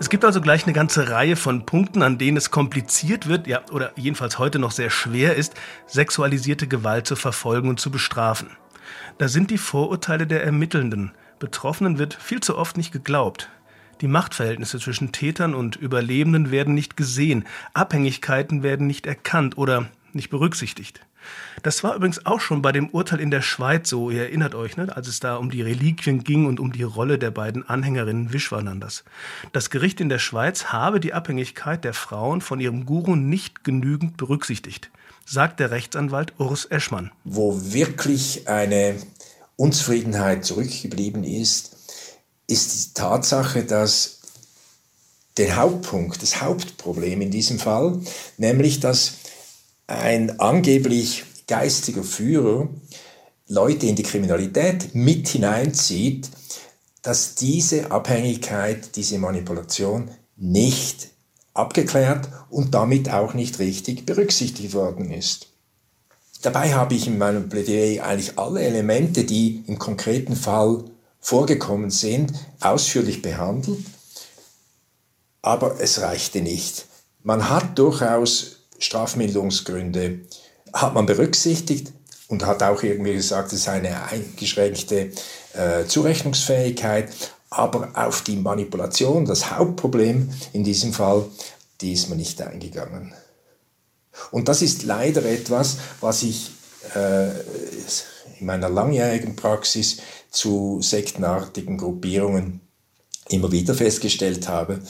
[0.00, 3.62] Es gibt also gleich eine ganze Reihe von Punkten, an denen es kompliziert wird, ja,
[3.72, 5.54] oder jedenfalls heute noch sehr schwer ist,
[5.86, 8.48] sexualisierte Gewalt zu verfolgen und zu bestrafen.
[9.18, 11.12] Da sind die Vorurteile der Ermittelnden.
[11.40, 13.50] Betroffenen wird viel zu oft nicht geglaubt.
[14.00, 20.30] Die Machtverhältnisse zwischen Tätern und Überlebenden werden nicht gesehen, Abhängigkeiten werden nicht erkannt oder nicht
[20.30, 21.00] berücksichtigt.
[21.62, 24.76] Das war übrigens auch schon bei dem Urteil in der Schweiz so, ihr erinnert euch,
[24.76, 24.94] ne?
[24.96, 29.04] als es da um die Reliquien ging und um die Rolle der beiden Anhängerinnen Vishwanandas.
[29.52, 34.16] Das Gericht in der Schweiz habe die Abhängigkeit der Frauen von ihrem Guru nicht genügend
[34.16, 34.90] berücksichtigt,
[35.24, 37.10] sagt der Rechtsanwalt Urs Eschmann.
[37.24, 38.96] Wo wirklich eine
[39.56, 41.77] Unzufriedenheit zurückgeblieben ist,
[42.48, 44.18] ist die Tatsache, dass
[45.36, 48.00] der Hauptpunkt, das Hauptproblem in diesem Fall,
[48.36, 49.12] nämlich dass
[49.86, 52.68] ein angeblich geistiger Führer
[53.46, 56.28] Leute in die Kriminalität mit hineinzieht,
[57.02, 61.08] dass diese Abhängigkeit, diese Manipulation nicht
[61.54, 65.46] abgeklärt und damit auch nicht richtig berücksichtigt worden ist.
[66.42, 70.84] Dabei habe ich in meinem Plädoyer eigentlich alle Elemente, die im konkreten Fall
[71.28, 73.84] vorgekommen sind, ausführlich behandelt,
[75.42, 76.86] aber es reichte nicht.
[77.22, 80.20] Man hat durchaus Strafmilderungsgründe
[80.72, 81.92] hat man berücksichtigt
[82.28, 85.12] und hat auch irgendwie gesagt, es ist eine eingeschränkte
[85.52, 87.10] äh, Zurechnungsfähigkeit.
[87.50, 91.26] Aber auf die Manipulation, das Hauptproblem in diesem Fall,
[91.82, 93.12] die ist man nicht eingegangen.
[94.30, 96.52] Und das ist leider etwas, was ich
[96.94, 97.28] äh,
[98.40, 99.98] in meiner langjährigen Praxis
[100.30, 102.60] zu sektenartigen Gruppierungen
[103.28, 104.80] immer wieder festgestellt habe,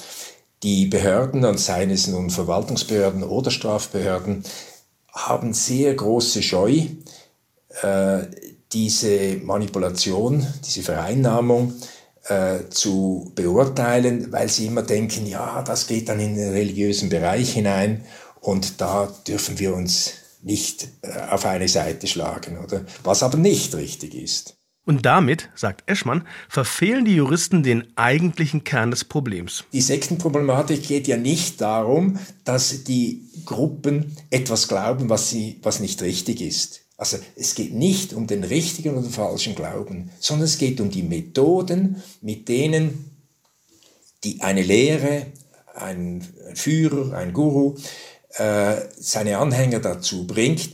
[0.63, 4.45] die Behörden, und seien es nun Verwaltungsbehörden oder Strafbehörden,
[5.13, 6.83] haben sehr große Scheu,
[7.83, 8.19] äh,
[8.73, 11.75] diese Manipulation, diese Vereinnahmung
[12.25, 17.53] äh, zu beurteilen, weil sie immer denken, ja, das geht dann in den religiösen Bereich
[17.53, 18.05] hinein
[18.41, 22.85] und da dürfen wir uns nicht äh, auf eine Seite schlagen, oder?
[23.03, 24.58] Was aber nicht richtig ist.
[24.89, 29.65] Und damit, sagt Eschmann, verfehlen die Juristen den eigentlichen Kern des Problems.
[29.75, 36.01] Die Sektenproblematik geht ja nicht darum, dass die Gruppen etwas glauben, was, sie, was nicht
[36.01, 36.81] richtig ist.
[36.97, 41.03] Also es geht nicht um den richtigen oder falschen Glauben, sondern es geht um die
[41.03, 43.11] Methoden, mit denen
[44.25, 45.27] die eine Lehre,
[45.75, 47.77] ein Führer, ein Guru
[48.37, 50.71] äh, seine Anhänger dazu bringt,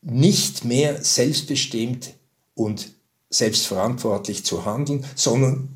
[0.00, 2.14] nicht mehr selbstbestimmt
[2.54, 2.95] und
[3.30, 5.68] selbstverantwortlich zu handeln, sondern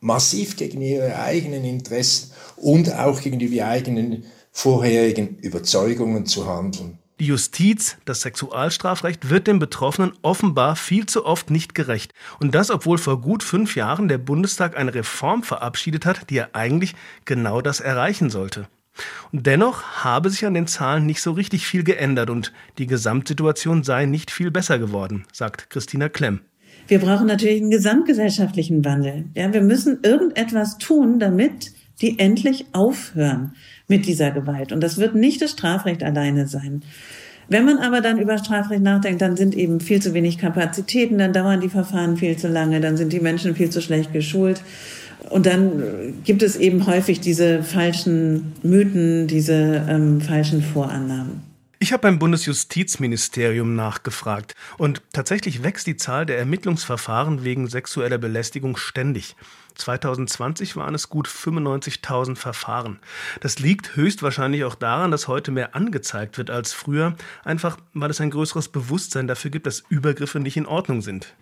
[0.00, 6.98] massiv gegen ihre eigenen Interessen und auch gegenüber ihren eigenen vorherigen Überzeugungen zu handeln.
[7.18, 12.12] Die Justiz, das Sexualstrafrecht wird den Betroffenen offenbar viel zu oft nicht gerecht.
[12.40, 16.48] Und das, obwohl vor gut fünf Jahren der Bundestag eine Reform verabschiedet hat, die ja
[16.52, 18.68] eigentlich genau das erreichen sollte.
[19.32, 23.82] Und dennoch habe sich an den Zahlen nicht so richtig viel geändert und die Gesamtsituation
[23.82, 26.40] sei nicht viel besser geworden, sagt Christina Klemm.
[26.88, 29.24] Wir brauchen natürlich einen gesamtgesellschaftlichen Wandel.
[29.34, 33.52] Ja, wir müssen irgendetwas tun, damit die endlich aufhören
[33.88, 34.72] mit dieser Gewalt.
[34.72, 36.82] Und das wird nicht das Strafrecht alleine sein.
[37.48, 41.32] Wenn man aber dann über Strafrecht nachdenkt, dann sind eben viel zu wenig Kapazitäten, dann
[41.32, 44.62] dauern die Verfahren viel zu lange, dann sind die Menschen viel zu schlecht geschult.
[45.30, 45.82] Und dann
[46.24, 51.45] gibt es eben häufig diese falschen Mythen, diese ähm, falschen Vorannahmen.
[51.78, 58.78] Ich habe beim Bundesjustizministerium nachgefragt und tatsächlich wächst die Zahl der Ermittlungsverfahren wegen sexueller Belästigung
[58.78, 59.36] ständig.
[59.74, 62.98] 2020 waren es gut 95.000 Verfahren.
[63.40, 68.22] Das liegt höchstwahrscheinlich auch daran, dass heute mehr angezeigt wird als früher, einfach weil es
[68.22, 71.34] ein größeres Bewusstsein dafür gibt, dass Übergriffe nicht in Ordnung sind.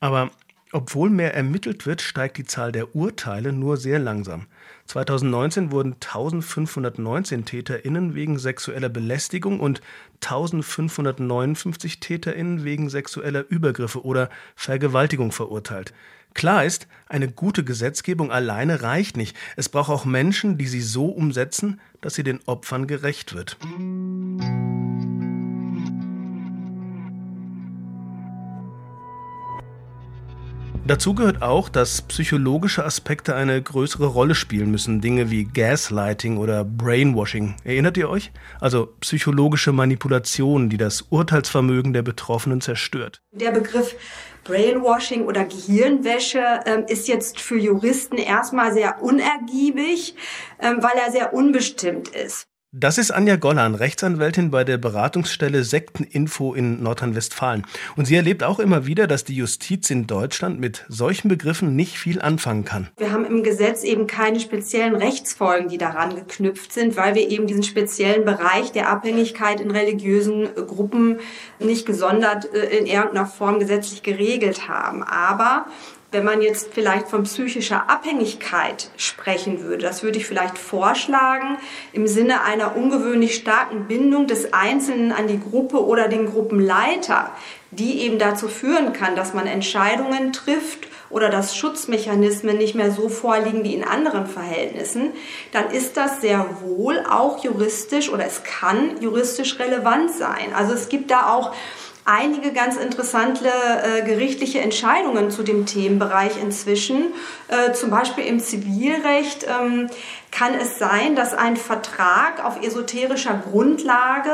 [0.00, 0.32] Aber
[0.72, 4.48] obwohl mehr ermittelt wird, steigt die Zahl der Urteile nur sehr langsam.
[4.88, 9.82] 2019 wurden 1519 TäterInnen wegen sexueller Belästigung und
[10.22, 15.92] 1559 TäterInnen wegen sexueller Übergriffe oder Vergewaltigung verurteilt.
[16.32, 19.36] Klar ist, eine gute Gesetzgebung alleine reicht nicht.
[19.56, 23.58] Es braucht auch Menschen, die sie so umsetzen, dass sie den Opfern gerecht wird.
[30.88, 35.02] Dazu gehört auch, dass psychologische Aspekte eine größere Rolle spielen müssen.
[35.02, 37.56] Dinge wie Gaslighting oder Brainwashing.
[37.62, 38.32] Erinnert ihr euch?
[38.58, 43.20] Also psychologische Manipulation, die das Urteilsvermögen der Betroffenen zerstört.
[43.32, 43.96] Der Begriff
[44.44, 50.14] Brainwashing oder Gehirnwäsche ähm, ist jetzt für Juristen erstmal sehr unergiebig,
[50.58, 52.46] ähm, weil er sehr unbestimmt ist.
[52.74, 57.64] Das ist Anja Gollan, Rechtsanwältin bei der Beratungsstelle Sekteninfo in Nordrhein-Westfalen.
[57.96, 61.96] Und sie erlebt auch immer wieder, dass die Justiz in Deutschland mit solchen Begriffen nicht
[61.96, 62.88] viel anfangen kann.
[62.98, 67.46] Wir haben im Gesetz eben keine speziellen Rechtsfolgen, die daran geknüpft sind, weil wir eben
[67.46, 71.20] diesen speziellen Bereich der Abhängigkeit in religiösen Gruppen
[71.58, 75.02] nicht gesondert äh, in irgendeiner Form gesetzlich geregelt haben.
[75.02, 75.64] Aber
[76.10, 81.58] Wenn man jetzt vielleicht von psychischer Abhängigkeit sprechen würde, das würde ich vielleicht vorschlagen,
[81.92, 87.30] im Sinne einer ungewöhnlich starken Bindung des Einzelnen an die Gruppe oder den Gruppenleiter,
[87.72, 93.10] die eben dazu führen kann, dass man Entscheidungen trifft oder dass Schutzmechanismen nicht mehr so
[93.10, 95.12] vorliegen wie in anderen Verhältnissen,
[95.52, 100.54] dann ist das sehr wohl auch juristisch oder es kann juristisch relevant sein.
[100.54, 101.54] Also es gibt da auch
[102.08, 107.12] einige ganz interessante äh, gerichtliche Entscheidungen zu dem Themenbereich inzwischen.
[107.48, 109.88] Äh, zum Beispiel im Zivilrecht ähm,
[110.30, 114.30] kann es sein, dass ein Vertrag auf esoterischer Grundlage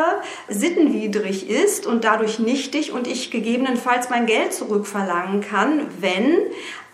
[0.49, 6.37] sittenwidrig ist und dadurch nichtig und ich gegebenenfalls mein Geld zurückverlangen kann, wenn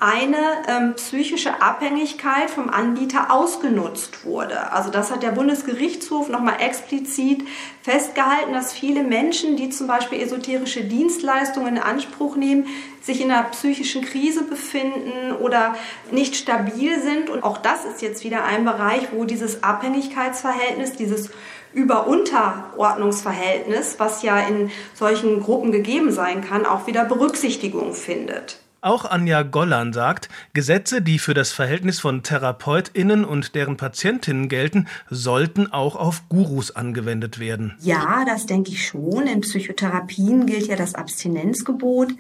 [0.01, 4.73] eine ähm, psychische Abhängigkeit vom Anbieter ausgenutzt wurde.
[4.73, 7.47] Also das hat der Bundesgerichtshof nochmal explizit
[7.83, 12.67] festgehalten, dass viele Menschen, die zum Beispiel esoterische Dienstleistungen in Anspruch nehmen,
[13.03, 15.75] sich in einer psychischen Krise befinden oder
[16.11, 17.29] nicht stabil sind.
[17.29, 21.29] Und auch das ist jetzt wieder ein Bereich, wo dieses Abhängigkeitsverhältnis, dieses
[21.75, 28.61] Über-Unterordnungsverhältnis, was ja in solchen Gruppen gegeben sein kann, auch wieder Berücksichtigung findet.
[28.83, 34.89] Auch Anja Gollan sagt, Gesetze, die für das Verhältnis von TherapeutInnen und deren Patientinnen gelten,
[35.11, 37.75] sollten auch auf Gurus angewendet werden.
[37.81, 39.27] Ja, das denke ich schon.
[39.27, 42.15] In Psychotherapien gilt ja das Abstinenzgebot.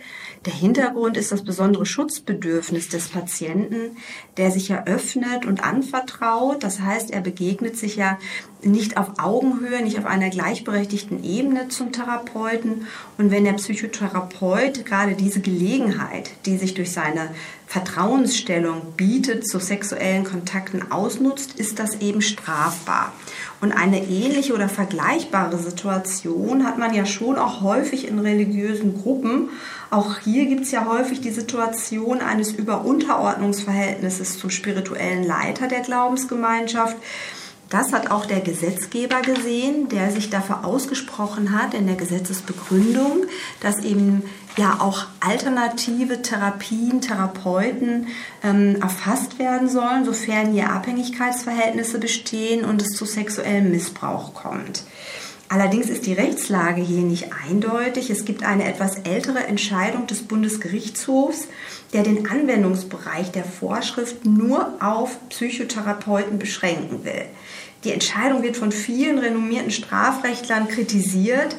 [0.44, 3.96] Der Hintergrund ist das besondere Schutzbedürfnis des Patienten,
[4.36, 6.62] der sich ja öffnet und anvertraut.
[6.62, 8.18] Das heißt, er begegnet sich ja
[8.62, 12.86] nicht auf Augenhöhe, nicht auf einer gleichberechtigten Ebene zum Therapeuten.
[13.16, 17.30] Und wenn der Psychotherapeut gerade diese Gelegenheit, die sich durch seine
[17.66, 23.12] Vertrauensstellung bietet, zu sexuellen Kontakten ausnutzt, ist das eben strafbar.
[23.60, 29.50] Und eine ähnliche oder vergleichbare Situation hat man ja schon auch häufig in religiösen Gruppen.
[29.90, 36.96] Auch hier gibt es ja häufig die Situation eines Überunterordnungsverhältnisses zum spirituellen Leiter der Glaubensgemeinschaft.
[37.70, 43.26] Das hat auch der Gesetzgeber gesehen, der sich dafür ausgesprochen hat in der Gesetzesbegründung,
[43.60, 44.24] dass eben
[44.56, 48.08] ja auch alternative Therapien, Therapeuten
[48.42, 54.84] ähm, erfasst werden sollen, sofern hier Abhängigkeitsverhältnisse bestehen und es zu sexuellem Missbrauch kommt.
[55.48, 58.08] Allerdings ist die Rechtslage hier nicht eindeutig.
[58.08, 61.48] Es gibt eine etwas ältere Entscheidung des Bundesgerichtshofs,
[61.92, 67.24] der den Anwendungsbereich der Vorschrift nur auf Psychotherapeuten beschränken will.
[67.84, 71.56] Die Entscheidung wird von vielen renommierten Strafrechtlern kritisiert,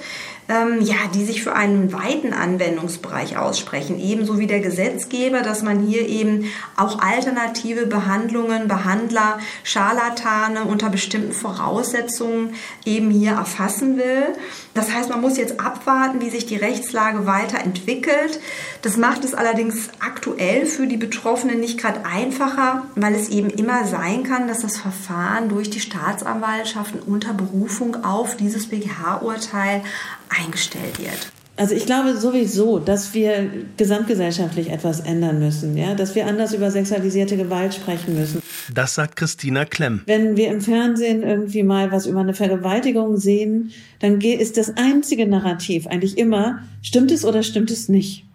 [0.52, 5.80] ähm, ja, die sich für einen weiten Anwendungsbereich aussprechen, ebenso wie der Gesetzgeber, dass man
[5.80, 12.54] hier eben auch alternative Behandlungen, Behandler, Scharlatane unter bestimmten Voraussetzungen
[12.86, 14.36] eben hier erfassen will.
[14.74, 18.40] Das heißt, man muss jetzt abwarten, wie sich die Rechtslage weiterentwickelt.
[18.82, 23.86] Das macht es allerdings aktuell für die Betroffenen nicht gerade einfacher, weil es eben immer
[23.86, 25.80] sein kann, dass das Verfahren durch die
[26.12, 29.82] Staatsanwaltschaften unter Berufung auf dieses BGH-Urteil
[30.30, 31.32] eingestellt wird.
[31.58, 36.72] Also ich glaube sowieso, dass wir gesamtgesellschaftlich etwas ändern müssen, ja, dass wir anders über
[36.72, 38.42] sexualisierte Gewalt sprechen müssen.
[38.74, 40.02] Das sagt Christina Klemm.
[40.06, 45.28] Wenn wir im Fernsehen irgendwie mal was über eine Vergewaltigung sehen, dann ist das einzige
[45.28, 48.26] Narrativ eigentlich immer, stimmt es oder stimmt es nicht?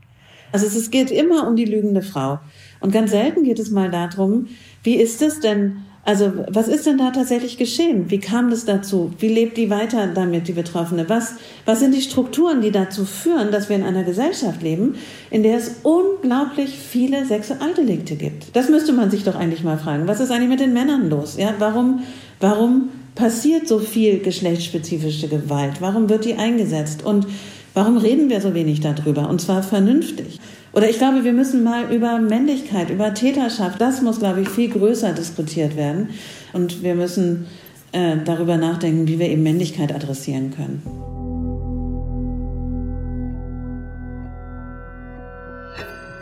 [0.53, 2.39] Also es geht immer um die lügende Frau.
[2.81, 4.49] Und ganz selten geht es mal darum,
[4.85, 8.09] wie ist es denn also was ist denn da tatsächlich geschehen?
[8.11, 9.11] Wie kam das dazu?
[9.19, 11.09] Wie lebt die weiter damit, die Betroffene?
[11.09, 14.95] Was, was sind die Strukturen, die dazu führen, dass wir in einer Gesellschaft leben,
[15.31, 18.55] in der es unglaublich viele Sexualdelikte gibt?
[18.55, 20.07] Das müsste man sich doch eigentlich mal fragen.
[20.07, 21.37] Was ist eigentlich mit den Männern los?
[21.39, 22.05] Ja, warum,
[22.39, 25.81] warum passiert so viel geschlechtsspezifische Gewalt?
[25.81, 27.05] Warum wird die eingesetzt?
[27.05, 27.27] Und
[27.77, 29.29] warum reden wir so wenig darüber?
[29.29, 30.41] Und zwar vernünftig.
[30.73, 34.71] Oder ich glaube, wir müssen mal über Männlichkeit, über Täterschaft, das muss, glaube ich, viel
[34.71, 36.09] größer diskutiert werden.
[36.55, 37.47] Und wir müssen
[37.93, 41.16] äh, darüber nachdenken, wie wir eben Männlichkeit adressieren können.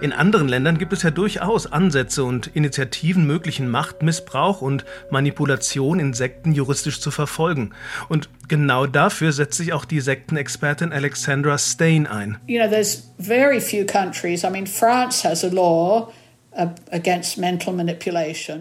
[0.04, 6.12] In anderen Ländern gibt es ja durchaus Ansätze und Initiativen, möglichen Machtmissbrauch und Manipulation in
[6.12, 7.70] Sekten juristisch zu verfolgen.
[8.10, 12.36] Und genau dafür setzt sich auch die Sektenexpertin Alexandra Stain ein.
[12.46, 14.44] You know, there's very few countries.
[14.44, 16.12] I mean, France has a law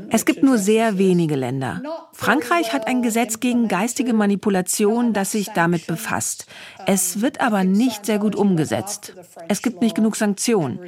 [0.10, 1.82] es gibt nur sehr wenige Länder.
[2.12, 6.48] Frankreich hat ein Gesetz gegen geistige Manipulation, das sich damit befasst.
[6.88, 9.14] Es wird aber nicht sehr gut umgesetzt.
[9.48, 10.80] Es gibt nicht genug Sanktionen.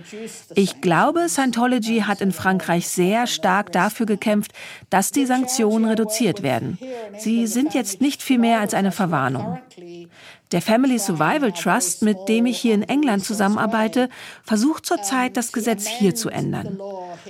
[0.56, 4.52] Ich glaube, Scientology hat in Frankreich sehr stark dafür gekämpft,
[4.90, 6.80] dass die Sanktionen reduziert werden.
[7.20, 9.60] Sie sind jetzt nicht viel mehr als eine Verwarnung.
[10.52, 14.10] Der Family Survival Trust, mit dem ich hier in England zusammenarbeite,
[14.44, 16.80] versucht zurzeit, das Gesetz hier zu ändern.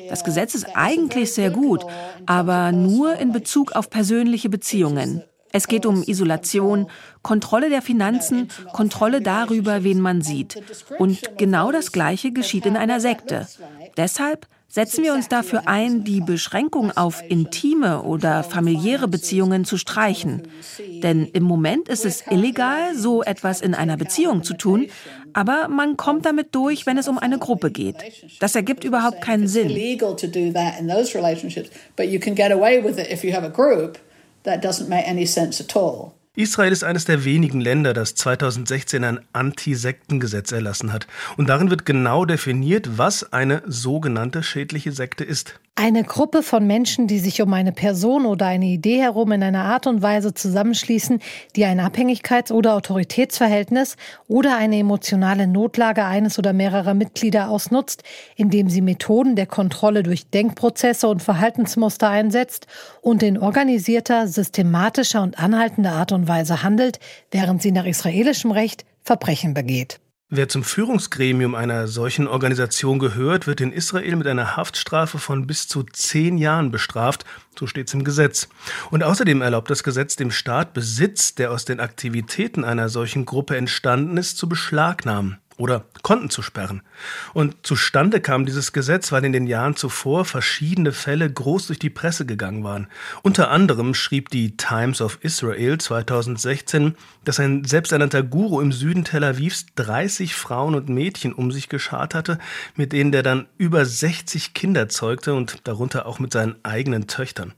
[0.10, 1.86] Das Gesetz ist eigentlich sehr gut,
[2.26, 5.24] aber nur in Bezug auf persönliche Beziehungen.
[5.52, 6.88] Es geht um Isolation,
[7.22, 10.62] Kontrolle der Finanzen, Kontrolle darüber, wen man sieht.
[11.00, 13.48] Und genau das Gleiche geschieht in einer Sekte.
[13.96, 20.50] Deshalb setzen wir uns dafür ein, die Beschränkung auf intime oder familiäre Beziehungen zu streichen.
[21.02, 24.88] Denn im Moment ist es illegal, so etwas in einer Beziehung zu tun,
[25.32, 27.96] aber man kommt damit durch, wenn es um eine Gruppe geht.
[28.42, 29.70] Das ergibt überhaupt keinen Sinn.
[34.44, 36.15] That doesn't make any sense at all.
[36.38, 41.08] Israel ist eines der wenigen Länder, das 2016 ein Anti-Sektengesetz erlassen hat.
[41.38, 45.60] Und darin wird genau definiert, was eine sogenannte schädliche Sekte ist.
[45.78, 49.66] Eine Gruppe von Menschen, die sich um eine Person oder eine Idee herum in einer
[49.66, 51.20] Art und Weise zusammenschließen,
[51.58, 53.98] die ein Abhängigkeits- oder Autoritätsverhältnis
[54.30, 58.04] oder eine emotionale Notlage eines oder mehrerer Mitglieder ausnutzt,
[58.38, 62.68] indem sie Methoden der Kontrolle durch Denkprozesse und Verhaltensmuster einsetzt
[63.02, 67.00] und in organisierter, systematischer und anhaltender Art und Weise handelt,
[67.32, 70.00] während sie nach israelischem Recht Verbrechen begeht.
[70.30, 75.68] Wer zum Führungsgremium einer solchen Organisation gehört, wird in Israel mit einer Haftstrafe von bis
[75.68, 77.26] zu zehn Jahren bestraft,
[77.58, 78.48] so steht es im Gesetz.
[78.90, 83.56] Und außerdem erlaubt das Gesetz dem Staat Besitz, der aus den Aktivitäten einer solchen Gruppe
[83.56, 86.82] entstanden ist, zu beschlagnahmen oder Konten zu sperren.
[87.34, 91.90] Und zustande kam dieses Gesetz, weil in den Jahren zuvor verschiedene Fälle groß durch die
[91.90, 92.88] Presse gegangen waren.
[93.22, 99.24] Unter anderem schrieb die Times of Israel 2016, dass ein selbsternannter Guru im Süden Tel
[99.24, 102.38] Avivs 30 Frauen und Mädchen um sich geschart hatte,
[102.76, 107.54] mit denen der dann über 60 Kinder zeugte und darunter auch mit seinen eigenen Töchtern.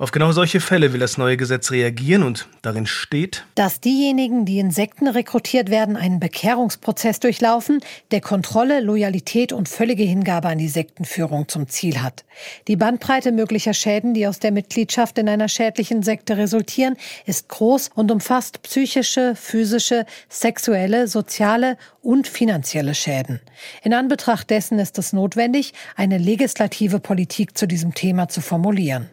[0.00, 4.58] Auf genau solche Fälle will das neue Gesetz reagieren und darin steht, dass diejenigen, die
[4.58, 7.80] in Sekten rekrutiert werden, einen Bekehrungsprozess durchlaufen,
[8.10, 12.24] der Kontrolle, Loyalität und völlige Hingabe an die Sektenführung zum Ziel hat.
[12.66, 16.96] Die Bandbreite möglicher Schäden, die aus der Mitgliedschaft in einer schädlichen Sekte resultieren,
[17.26, 23.40] ist groß und umfasst psychische, physische, sexuelle, soziale und finanzielle Schäden.
[23.82, 29.10] In Anbetracht dessen ist es notwendig, eine legislative Politik zu diesem Thema zu formulieren.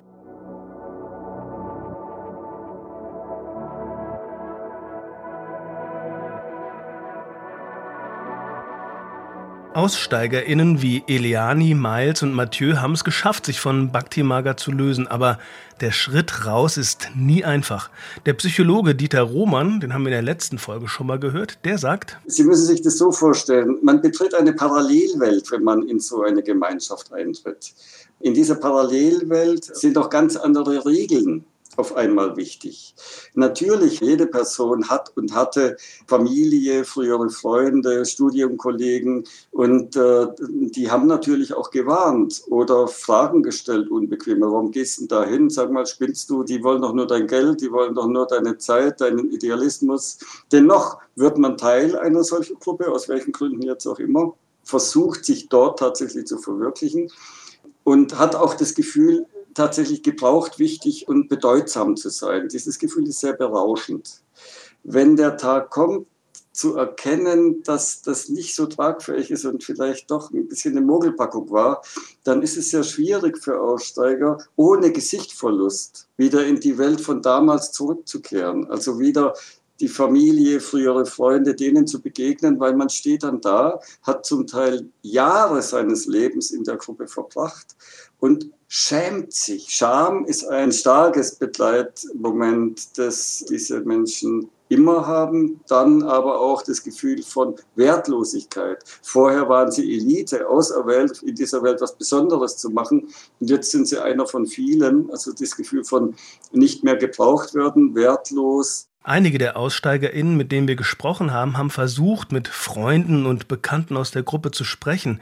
[9.78, 15.06] AussteigerInnen wie Eliani, Miles und Mathieu haben es geschafft, sich von Bhakti Maga zu lösen.
[15.08, 15.38] Aber
[15.82, 17.92] der Schritt raus ist nie einfach.
[18.26, 21.78] Der Psychologe Dieter Roman, den haben wir in der letzten Folge schon mal gehört, der
[21.78, 26.24] sagt: Sie müssen sich das so vorstellen: Man betritt eine Parallelwelt, wenn man in so
[26.24, 27.76] eine Gemeinschaft eintritt.
[28.20, 31.46] In dieser Parallelwelt sind auch ganz andere Regeln
[31.78, 32.96] auf einmal wichtig.
[33.34, 41.54] Natürlich, jede Person hat und hatte Familie, frühere Freunde, Studiumkollegen und äh, die haben natürlich
[41.54, 44.52] auch gewarnt oder Fragen gestellt, unbequeme.
[44.52, 45.50] Warum gehst du da hin?
[45.50, 46.44] Sag mal, spinnst du?
[46.44, 50.18] Die wollen doch nur dein Geld, die wollen doch nur deine Zeit, deinen Idealismus.
[50.52, 55.48] Dennoch wird man Teil einer solchen Gruppe, aus welchen Gründen jetzt auch immer, versucht sich
[55.50, 57.12] dort tatsächlich zu verwirklichen
[57.84, 59.26] und hat auch das Gefühl,
[59.58, 62.48] tatsächlich gebraucht, wichtig und bedeutsam zu sein.
[62.48, 64.22] Dieses Gefühl ist sehr berauschend.
[64.84, 66.08] Wenn der Tag kommt,
[66.54, 71.52] zu erkennen, dass das nicht so tragfähig ist und vielleicht doch ein bisschen eine Mogelpackung
[71.52, 71.84] war,
[72.24, 77.72] dann ist es sehr schwierig für Aussteiger, ohne Gesichtverlust wieder in die Welt von damals
[77.74, 78.72] zurückzukehren.
[78.72, 79.36] Also wieder
[79.80, 84.90] die Familie, frühere Freunde, denen zu begegnen, weil man steht dann da, hat zum Teil
[85.04, 87.76] Jahre seines Lebens in der Gruppe verbracht
[88.20, 89.70] und schämt sich.
[89.70, 97.24] Scham ist ein starkes Begleitmoment, das diese Menschen immer haben, dann aber auch das Gefühl
[97.24, 98.84] von Wertlosigkeit.
[99.02, 103.08] Vorher waren sie Elite, auserwählt, in dieser Welt was Besonderes zu machen
[103.40, 106.16] und jetzt sind sie einer von vielen, also das Gefühl von
[106.52, 108.90] nicht mehr gebraucht werden, wertlos.
[109.08, 114.12] Einige der AussteigerInnen, mit denen wir gesprochen haben, haben versucht, mit Freunden und Bekannten aus
[114.12, 115.22] der Gruppe zu sprechen.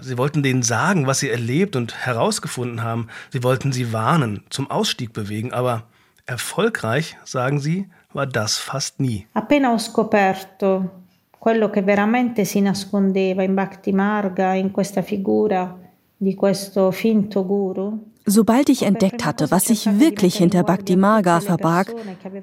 [0.00, 3.08] Sie wollten denen sagen, was sie erlebt und herausgefunden haben.
[3.30, 5.52] Sie wollten sie warnen, zum Ausstieg bewegen.
[5.52, 5.82] Aber
[6.24, 9.26] erfolgreich, sagen sie, war das fast nie.
[9.34, 10.90] Appena ho scoperto
[11.38, 15.78] quello che veramente si nascondeva in Bhakti Marga, in questa figura
[16.16, 21.94] di questo finto guru, Sobald ich entdeckt hatte, was sich wirklich hinter Bhakti Marga verbarg,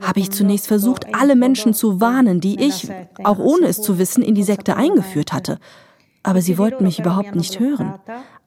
[0.01, 2.89] habe ich zunächst versucht, alle Menschen zu warnen, die ich,
[3.23, 5.59] auch ohne es zu wissen, in die Sekte eingeführt hatte.
[6.23, 7.93] Aber sie wollten mich überhaupt nicht hören.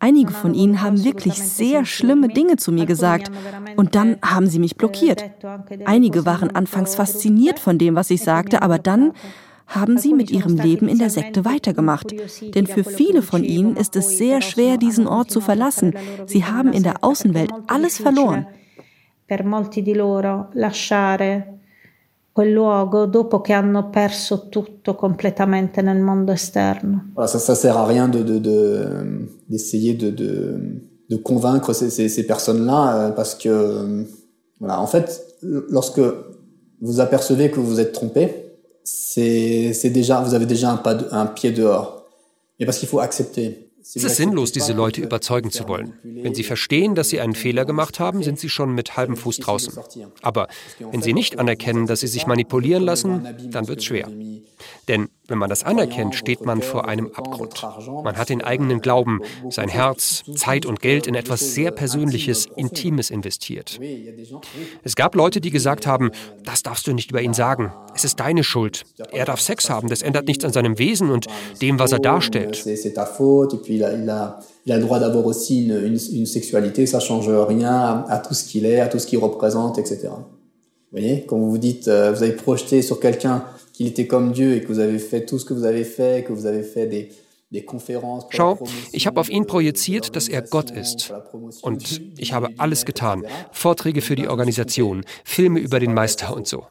[0.01, 3.31] Einige von ihnen haben wirklich sehr schlimme Dinge zu mir gesagt
[3.77, 5.23] und dann haben sie mich blockiert.
[5.85, 9.13] Einige waren anfangs fasziniert von dem, was ich sagte, aber dann
[9.69, 12.15] haben sie mit ihrem Leben in der Sekte weitergemacht.
[12.55, 15.95] Denn für viele von ihnen ist es sehr schwer, diesen Ort zu verlassen.
[16.27, 18.47] Sie haben in der Außenwelt alles verloren.
[19.27, 21.59] Per molti di loro lasciare
[22.33, 27.11] quel luogo dopo che hanno perso tutto completamente nel mondo esterno.
[27.15, 31.91] Voilà, ça, ça sert à rien de, de, de, d'essayer de, de, de convaincre ces,
[31.91, 34.05] ces, ces personnes-là euh, parce que, euh,
[34.61, 36.01] voilà, en fait, lorsque
[36.81, 38.48] vous apercevez que vous êtes trompé,
[38.89, 42.05] c'est, déjà, vous avez déjà un, de, un pied dehors.
[42.59, 43.65] Mais parce qu'il faut accepter.
[43.81, 45.95] Es ist sinnlos, diese Leute überzeugen zu wollen.
[46.03, 49.39] Wenn sie verstehen, dass sie einen Fehler gemacht haben, sind sie schon mit halbem Fuß
[49.39, 49.73] draußen.
[50.21, 50.49] Aber
[50.91, 54.11] wenn sie nicht anerkennen, dass sie sich manipulieren lassen, dann wird es schwer.
[54.89, 57.63] Denn wenn man das anerkennt, steht man vor einem Abgrund.
[58.03, 59.21] Man hat den eigenen Glauben,
[59.51, 63.79] sein Herz, Zeit und Geld in etwas sehr Persönliches, Intimes investiert.
[64.83, 66.11] Es gab Leute, die gesagt haben,
[66.45, 67.73] das darfst du nicht über ihn sagen.
[67.95, 68.85] Es ist deine Schuld.
[69.13, 71.27] Er darf Sex haben, das ändert nichts an seinem Wesen und
[71.61, 72.65] dem, was er darstellt.
[73.69, 78.19] il a, le droit d'avoir aussi une, une, une, sexualité, ça change rien à, à
[78.19, 80.09] tout ce qu'il est, à tout ce qu'il représente, etc.
[80.09, 83.45] Vous voyez, quand vous vous dites, euh, vous avez projeté sur quelqu'un
[83.79, 86.25] qu'il était comme Dieu et que vous avez fait tout ce que vous avez fait,
[86.25, 87.11] que vous avez fait des,
[88.29, 88.59] Schau,
[88.93, 91.11] ich habe auf ihn projiziert, dass er Gott ist.
[91.63, 93.25] Und ich habe alles getan.
[93.53, 96.67] Vorträge für die Organisation, Filme über den Meister und so.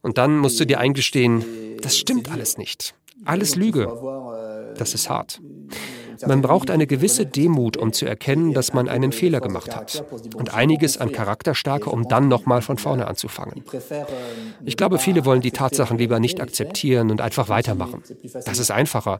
[0.00, 1.44] Und dann musst du dir eingestehen,
[1.82, 2.94] das stimmt alles nicht.
[3.26, 3.88] Alles Lüge.
[4.78, 5.38] Das ist hart.
[6.26, 10.04] Man braucht eine gewisse Demut, um zu erkennen, dass man einen Fehler gemacht hat.
[10.36, 13.64] Und einiges an Charakterstärke, um dann nochmal von vorne anzufangen.
[14.64, 18.02] Ich glaube, viele wollen die Tatsachen lieber nicht akzeptieren und einfach weitermachen.
[18.44, 19.18] Das ist einfacher.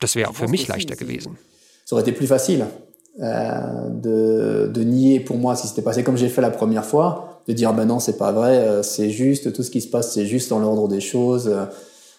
[0.00, 1.38] Das wäre auch für mich leichter gewesen.
[3.20, 7.42] Euh, de, de nier pour moi si c'était passé comme j'ai fait la première fois,
[7.48, 10.14] de dire ben non c'est pas vrai, euh, c'est juste, tout ce qui se passe
[10.14, 11.64] c'est juste dans l'ordre des choses, euh,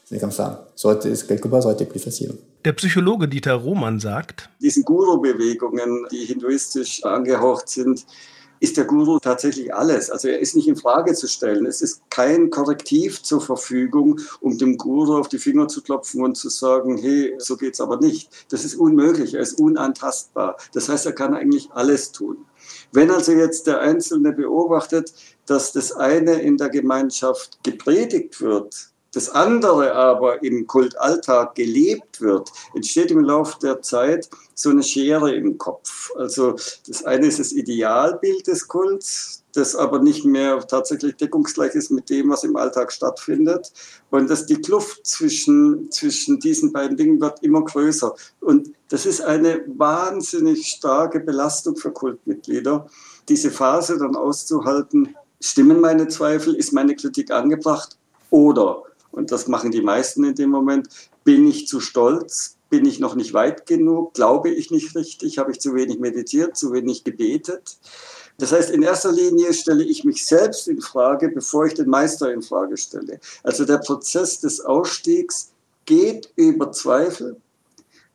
[0.10, 0.68] c'est comme ça.
[0.84, 2.34] Aurait été, quelque part plus facile.
[2.66, 8.05] Der Psychologe Dieter Roman sagt, diesen Guru-Bewegungen, die hinduistisch angehaucht sind,
[8.60, 10.10] ist der Guru tatsächlich alles.
[10.10, 11.66] Also er ist nicht in Frage zu stellen.
[11.66, 16.36] Es ist kein Korrektiv zur Verfügung, um dem Guru auf die Finger zu klopfen und
[16.36, 18.30] zu sagen, hey, so geht's aber nicht.
[18.49, 19.36] Das ist unmöglich.
[19.36, 20.57] Er ist unantastbar.
[20.74, 22.38] Das heißt, er kann eigentlich alles tun.
[22.91, 25.14] Wenn also jetzt der Einzelne beobachtet,
[25.45, 32.51] dass das eine in der Gemeinschaft gepredigt wird, das andere aber im Kultalltag gelebt wird,
[32.74, 36.12] entsteht im Laufe der Zeit so eine Schere im Kopf.
[36.16, 36.55] Also
[36.88, 42.10] das eine ist das Idealbild des Kults, das aber nicht mehr tatsächlich deckungsgleich ist mit
[42.10, 43.72] dem, was im Alltag stattfindet.
[44.12, 48.14] Und dass die Kluft zwischen, zwischen diesen beiden Dingen wird immer größer.
[48.41, 52.88] Und das ist eine wahnsinnig starke Belastung für Kultmitglieder,
[53.28, 55.16] diese Phase dann auszuhalten.
[55.41, 56.55] Stimmen meine Zweifel?
[56.55, 57.97] Ist meine Kritik angebracht?
[58.30, 60.89] Oder und das machen die meisten in dem Moment,
[61.24, 65.51] bin ich zu stolz, bin ich noch nicht weit genug, glaube ich nicht richtig, habe
[65.51, 67.78] ich zu wenig meditiert, zu wenig gebetet.
[68.38, 72.32] Das heißt, in erster Linie stelle ich mich selbst in Frage, bevor ich den Meister
[72.32, 73.20] in Frage stelle.
[73.43, 75.51] Also der Prozess des Ausstiegs
[75.86, 77.36] geht über Zweifel,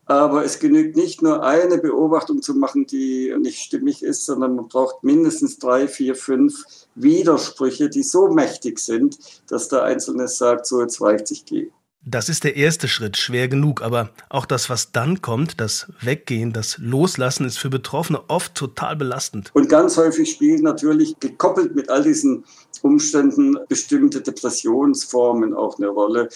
[0.07, 4.69] aber es genügt nicht nur eine Beobachtung zu machen, die nicht stimmig ist, sondern man
[4.69, 10.81] braucht mindestens drei, vier, fünf Widersprüche, die so mächtig sind, dass der Einzelne sagt, so
[10.81, 11.71] jetzt reicht ich gehe.
[12.07, 16.53] Das ist der erste Schritt, schwer genug, aber auch das, was dann kommt, das Weggehen,
[16.53, 19.51] das Loslassen, ist für Betroffene oft total belastend.
[19.55, 22.45] Und ganz häufig spielt natürlich gekoppelt mit all diesen
[22.83, 26.29] Umständen bestimmte Depressionsformen auch eine Rolle.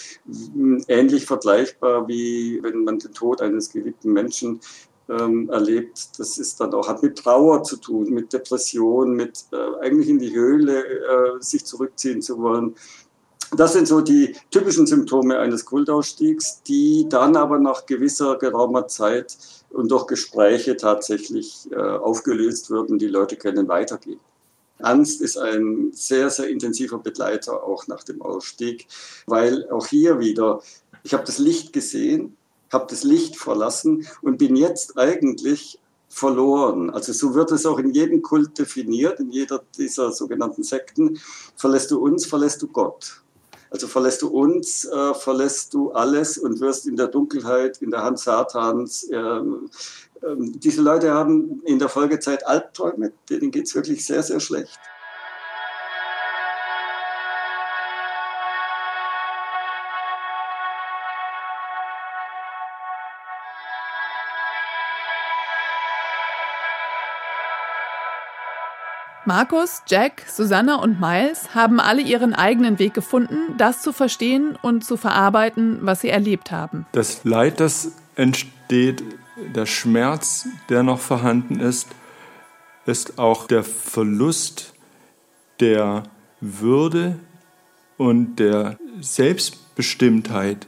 [0.89, 4.61] Ähnlich vergleichbar wie wenn man den Tod eines geliebten Menschen
[5.11, 6.19] ähm, erlebt.
[6.19, 10.19] Das ist dann auch, hat mit Trauer zu tun, mit Depression, mit äh, eigentlich in
[10.19, 12.75] die Höhle äh, sich zurückziehen zu wollen.
[13.57, 19.37] Das sind so die typischen Symptome eines Kultausstiegs, die dann aber nach gewisser geraumer Zeit
[19.71, 22.99] und durch Gespräche tatsächlich äh, aufgelöst werden.
[22.99, 24.21] Die Leute können weitergehen.
[24.81, 28.87] Angst ist ein sehr, sehr intensiver Begleiter auch nach dem Ausstieg,
[29.27, 30.61] weil auch hier wieder,
[31.03, 32.37] ich habe das Licht gesehen,
[32.73, 35.79] habe das Licht verlassen und bin jetzt eigentlich
[36.09, 36.91] verloren.
[36.91, 41.19] Also so wird es auch in jedem Kult definiert, in jeder dieser sogenannten Sekten.
[41.57, 43.23] Verlässt du uns, verlässt du Gott.
[43.71, 48.03] Also verlässt du uns, äh, verlässt du alles und wirst in der Dunkelheit, in der
[48.03, 49.05] Hand Satans.
[49.05, 49.43] Äh, äh,
[50.39, 54.79] diese Leute haben in der Folgezeit Albträume, denen geht es wirklich sehr, sehr schlecht.
[69.29, 74.87] Markus, Jack, Susanna und Miles haben alle ihren eigenen Weg gefunden, das zu verstehen und
[74.87, 76.87] zu verarbeiten, was sie erlebt haben.
[76.93, 79.05] Das Leid, das entsteht,
[79.55, 81.89] der Schmerz, der noch vorhanden ist,
[82.87, 84.73] ist auch der Verlust
[85.61, 86.05] der
[86.41, 87.19] Würde
[87.99, 90.67] und der Selbstbestimmtheit,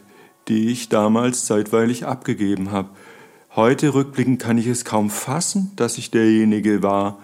[0.48, 2.90] die ich damals zeitweilig abgegeben habe.
[3.56, 7.20] Heute rückblickend kann ich es kaum fassen, dass ich derjenige war,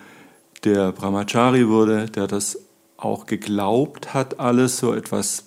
[0.64, 2.58] der Brahmachari wurde, der das
[2.96, 5.44] auch geglaubt hat, alles so etwas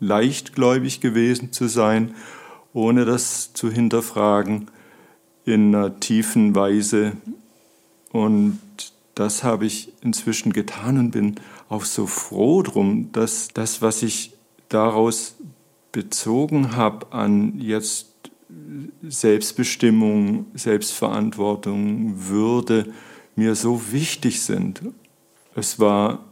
[0.00, 2.14] leichtgläubig gewesen zu sein,
[2.72, 4.70] ohne das zu hinterfragen
[5.44, 7.12] in einer tiefen Weise.
[8.12, 8.60] Und
[9.14, 11.36] das habe ich inzwischen getan und bin
[11.68, 14.34] auch so froh drum, dass das, was ich
[14.68, 15.36] daraus
[15.92, 18.06] bezogen habe an jetzt
[19.02, 22.92] Selbstbestimmung, Selbstverantwortung, Würde,
[23.38, 24.82] mir so wichtig sind.
[25.54, 26.24] Es war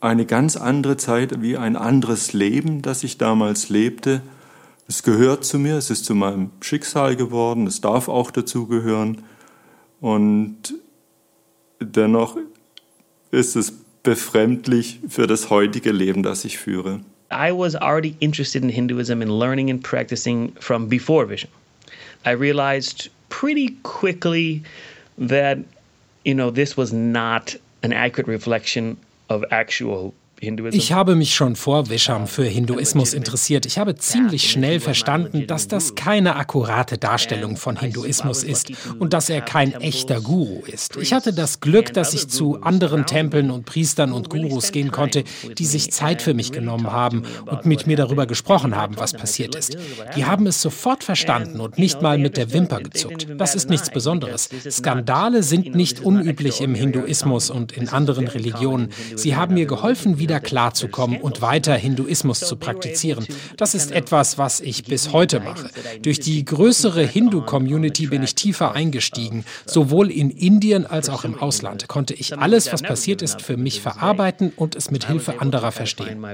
[0.00, 4.22] eine ganz andere Zeit, wie ein anderes Leben, das ich damals lebte.
[4.88, 9.22] Es gehört zu mir, es ist zu meinem Schicksal geworden, es darf auch dazu gehören.
[10.00, 10.74] Und
[11.80, 12.38] dennoch
[13.30, 13.72] ist es
[14.02, 17.00] befremdlich für das heutige Leben, das ich führe.
[17.30, 21.50] I was already interested in Hinduism and learning and practicing from before Vision.
[22.26, 24.62] I realized pretty quickly
[25.18, 25.58] that
[26.24, 28.96] you know this was not an accurate reflection
[29.28, 33.66] of actual Ich habe mich schon vor Visham für Hinduismus interessiert.
[33.66, 39.30] Ich habe ziemlich schnell verstanden, dass das keine akkurate Darstellung von Hinduismus ist und dass
[39.30, 40.96] er kein echter Guru ist.
[40.96, 45.24] Ich hatte das Glück, dass ich zu anderen Tempeln und Priestern und Gurus gehen konnte,
[45.56, 49.54] die sich Zeit für mich genommen haben und mit mir darüber gesprochen haben, was passiert
[49.54, 49.76] ist.
[50.16, 53.28] Die haben es sofort verstanden und nicht mal mit der Wimper gezuckt.
[53.38, 54.48] Das ist nichts Besonderes.
[54.68, 58.90] Skandale sind nicht unüblich im Hinduismus und in anderen Religionen.
[59.14, 63.26] Sie haben mir geholfen, wieder wieder klarzukommen und weiter Hinduismus zu praktizieren.
[63.56, 65.70] Das ist etwas, was ich bis heute mache.
[66.02, 69.44] Durch die größere Hindu-Community bin ich tiefer eingestiegen.
[69.64, 73.80] Sowohl in Indien als auch im Ausland konnte ich alles, was passiert ist, für mich
[73.80, 76.24] verarbeiten und es mit Hilfe anderer verstehen.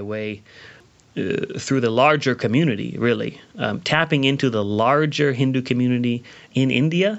[1.16, 3.40] Uh, through the larger community, really.
[3.58, 6.22] Um, tapping into the larger Hindu community
[6.54, 7.18] in India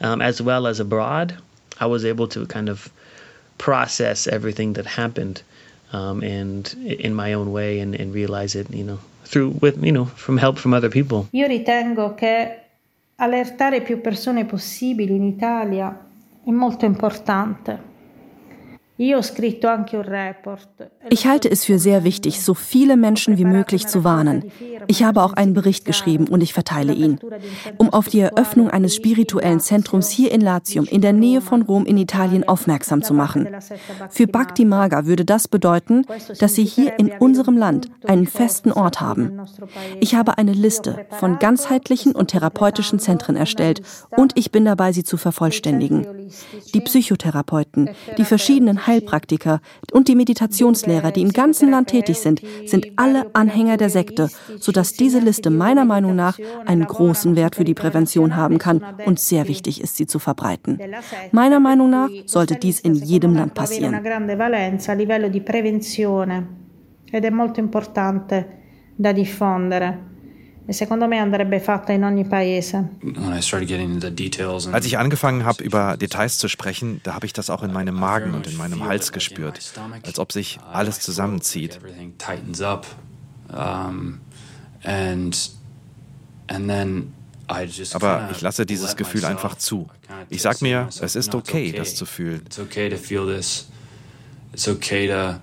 [0.00, 1.34] um, as well as abroad,
[1.80, 2.88] I was able to kind of
[3.58, 5.42] process everything that happened
[5.92, 9.92] um, and in my own way and, and realize it, you know, through with, you
[9.92, 11.26] know, from help from other people.
[11.30, 12.60] Io ritengo che
[13.16, 16.06] allertare più persone possibili in Italia
[16.44, 17.96] è molto importante.
[21.10, 24.50] Ich halte es für sehr wichtig, so viele Menschen wie möglich zu warnen.
[24.88, 27.20] Ich habe auch einen Bericht geschrieben und ich verteile ihn.
[27.76, 31.86] Um auf die Eröffnung eines spirituellen Zentrums hier in Latium, in der Nähe von Rom
[31.86, 33.48] in Italien, aufmerksam zu machen.
[34.10, 36.04] Für Bhakti Maga würde das bedeuten,
[36.40, 39.40] dass sie hier in unserem Land einen festen Ort haben.
[40.00, 43.80] Ich habe eine Liste von ganzheitlichen und therapeutischen Zentren erstellt
[44.16, 46.04] und ich bin dabei, sie zu vervollständigen.
[46.74, 49.60] Die Psychotherapeuten, die verschiedenen Heilpraktiker
[49.92, 54.94] und die Meditationslehrer, die im ganzen Land tätig sind, sind alle Anhänger der Sekte, sodass
[54.94, 59.46] diese Liste meiner Meinung nach einen großen Wert für die Prävention haben kann und sehr
[59.46, 60.80] wichtig ist, sie zu verbreiten.
[61.32, 63.94] Meiner Meinung nach sollte dies in jedem Land passieren.
[67.10, 68.46] Ed è molto importante
[68.94, 70.07] da diffondere.
[70.70, 72.90] E secondo me andrebbe fatta in ogni paese.
[74.70, 77.94] Als ich angefangen habe, über Details zu sprechen, da habe ich das auch in meinem
[77.94, 79.72] Magen und in meinem Hals gespürt,
[80.04, 81.80] als ob sich alles zusammenzieht.
[87.94, 89.88] Aber ich lasse dieses Gefühl einfach zu.
[90.28, 92.42] Ich sage mir, es ist okay, das zu fühlen.
[94.50, 95.40] It's okay to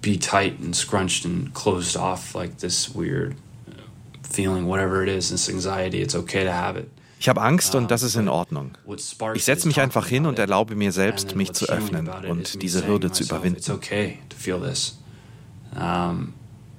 [0.00, 3.34] be tight and scrunched and closed off like this weird
[4.36, 6.88] feeling, whatever it is, this anxiety, it's okay to have it.
[7.18, 8.72] Ich habe Angst und das ist in Ordnung.
[9.34, 13.10] Ich setze mich einfach hin und erlaube mir selbst, mich zu öffnen und diese Hürde
[13.10, 13.58] zu überwinden.
[13.58, 14.98] It's okay to feel this.
[15.74, 16.34] Um,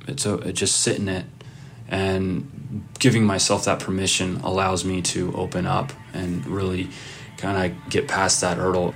[0.08, 1.26] it's just sitting it
[1.90, 2.46] and
[3.00, 6.88] giving myself that permission allows me to open up and really
[7.38, 8.94] kind of get past that hurdle.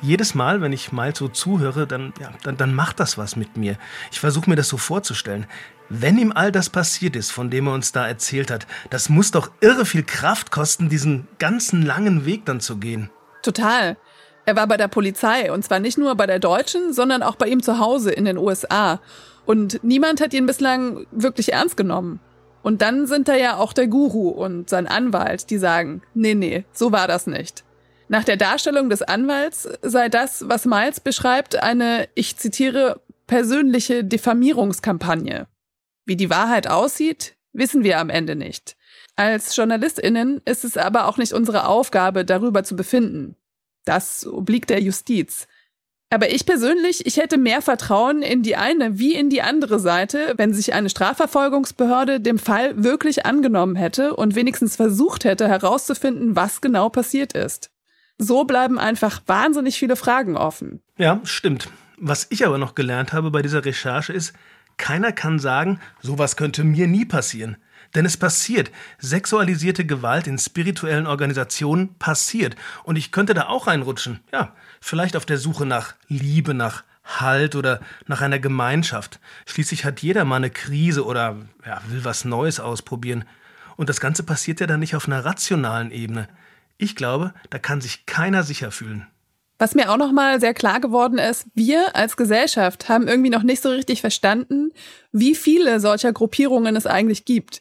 [0.00, 3.56] Jedes Mal, wenn ich mal so zuhöre, dann, ja, dann, dann macht das was mit
[3.56, 3.76] mir.
[4.10, 5.46] Ich versuche mir das so vorzustellen.
[5.88, 9.30] Wenn ihm all das passiert ist, von dem er uns da erzählt hat, das muss
[9.30, 13.10] doch irre viel Kraft kosten, diesen ganzen langen Weg dann zu gehen.
[13.42, 13.96] Total.
[14.44, 17.48] Er war bei der Polizei und zwar nicht nur bei der deutschen, sondern auch bei
[17.48, 19.00] ihm zu Hause in den USA.
[19.46, 22.20] Und niemand hat ihn bislang wirklich ernst genommen.
[22.62, 26.64] Und dann sind da ja auch der Guru und sein Anwalt, die sagen, nee, nee,
[26.72, 27.64] so war das nicht.
[28.08, 35.46] Nach der Darstellung des Anwalts sei das, was Miles beschreibt, eine, ich zitiere, persönliche Diffamierungskampagne.
[36.06, 38.76] Wie die Wahrheit aussieht, wissen wir am Ende nicht.
[39.16, 43.36] Als Journalistinnen ist es aber auch nicht unsere Aufgabe, darüber zu befinden.
[43.84, 45.46] Das obliegt der Justiz.
[46.10, 50.32] Aber ich persönlich, ich hätte mehr Vertrauen in die eine wie in die andere Seite,
[50.38, 56.62] wenn sich eine Strafverfolgungsbehörde dem Fall wirklich angenommen hätte und wenigstens versucht hätte herauszufinden, was
[56.62, 57.70] genau passiert ist.
[58.18, 60.82] So bleiben einfach wahnsinnig viele Fragen offen.
[60.96, 61.68] Ja, stimmt.
[61.96, 64.32] Was ich aber noch gelernt habe bei dieser Recherche ist,
[64.76, 67.56] keiner kann sagen, sowas könnte mir nie passieren.
[67.94, 68.70] Denn es passiert.
[68.98, 72.54] Sexualisierte Gewalt in spirituellen Organisationen passiert.
[72.84, 74.20] Und ich könnte da auch reinrutschen.
[74.32, 79.18] Ja, vielleicht auf der Suche nach Liebe, nach Halt oder nach einer Gemeinschaft.
[79.46, 83.24] Schließlich hat jeder mal eine Krise oder ja, will was Neues ausprobieren.
[83.76, 86.28] Und das Ganze passiert ja dann nicht auf einer rationalen Ebene.
[86.78, 89.06] Ich glaube, da kann sich keiner sicher fühlen.
[89.58, 93.42] Was mir auch noch mal sehr klar geworden ist, wir als Gesellschaft haben irgendwie noch
[93.42, 94.70] nicht so richtig verstanden,
[95.10, 97.60] wie viele solcher Gruppierungen es eigentlich gibt.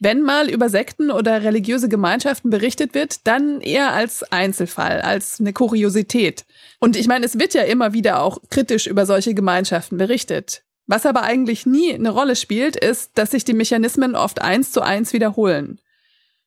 [0.00, 5.52] Wenn mal über Sekten oder religiöse Gemeinschaften berichtet wird, dann eher als Einzelfall, als eine
[5.52, 6.46] Kuriosität.
[6.80, 10.62] Und ich meine, es wird ja immer wieder auch kritisch über solche Gemeinschaften berichtet.
[10.86, 14.80] Was aber eigentlich nie eine Rolle spielt, ist, dass sich die Mechanismen oft eins zu
[14.80, 15.78] eins wiederholen.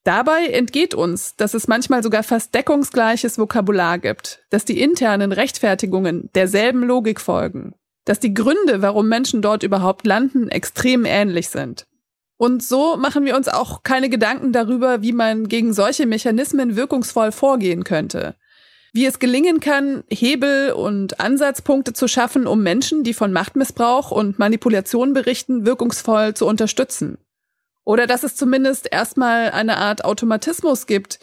[0.08, 6.30] Dabei entgeht uns, dass es manchmal sogar fast deckungsgleiches Vokabular gibt, dass die internen Rechtfertigungen
[6.34, 7.74] derselben Logik folgen,
[8.06, 11.88] dass die Gründe, warum Menschen dort überhaupt landen, extrem ähnlich sind.
[12.38, 17.34] Und so machen wir uns auch keine Gedanken darüber, wie man gegen solche Mechanismen wirkungsvoll
[17.34, 18.36] vorgehen könnte.
[18.94, 24.40] Wie es gelingen kann, Hebel und Ansatzpunkte zu schaffen, um Menschen, die von Machtmissbrauch und
[24.40, 27.18] Manipulation berichten, wirkungsvoll zu unterstützen.
[27.88, 31.20] Oder dass es zumindest erstmal eine Art Automatismus gibt,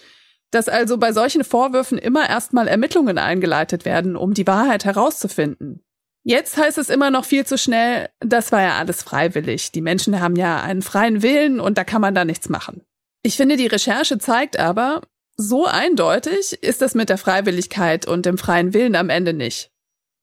[0.50, 5.84] dass also bei solchen Vorwürfen immer erstmal Ermittlungen eingeleitet werden, um die Wahrheit herauszufinden.
[6.22, 9.72] Jetzt heißt es immer noch viel zu schnell, das war ja alles freiwillig.
[9.72, 12.80] Die Menschen haben ja einen freien Willen und da kann man da nichts machen.
[13.22, 15.02] Ich finde, die Recherche zeigt aber,
[15.36, 19.70] so eindeutig ist das mit der Freiwilligkeit und dem freien Willen am Ende nicht.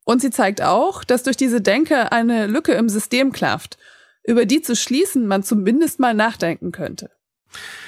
[0.06, 3.78] Und sie zeigt auch, dass durch diese Denke eine Lücke im System klafft
[4.24, 7.10] über die zu schließen man zumindest mal nachdenken könnte.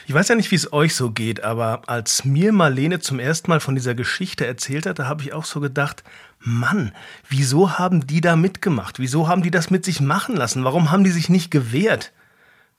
[0.06, 3.50] Ich weiß ja nicht, wie es euch so geht, aber als mir Marlene zum ersten
[3.50, 6.04] Mal von dieser Geschichte erzählt hat, da habe ich auch so gedacht,
[6.40, 6.94] Mann,
[7.30, 9.00] wieso haben die da mitgemacht?
[9.00, 10.66] Wieso haben die das mit sich machen lassen?
[10.66, 12.12] Warum haben die sich nicht gewehrt?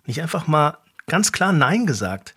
[0.04, 0.76] Nicht einfach mal
[1.06, 2.34] ganz klar Nein gesagt.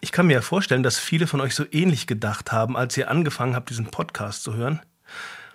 [0.00, 3.10] Ich kann mir ja vorstellen, dass viele von euch so ähnlich gedacht haben, als ihr
[3.10, 4.80] angefangen habt, diesen Podcast zu hören.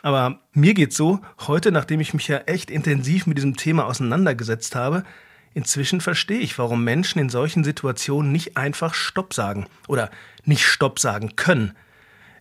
[0.01, 4.75] Aber mir geht's so, heute, nachdem ich mich ja echt intensiv mit diesem Thema auseinandergesetzt
[4.75, 5.03] habe,
[5.53, 10.11] inzwischen verstehe ich, warum Menschen in solchen Situationen nicht einfach Stopp sagen oder
[10.45, 11.73] nicht Stopp sagen können.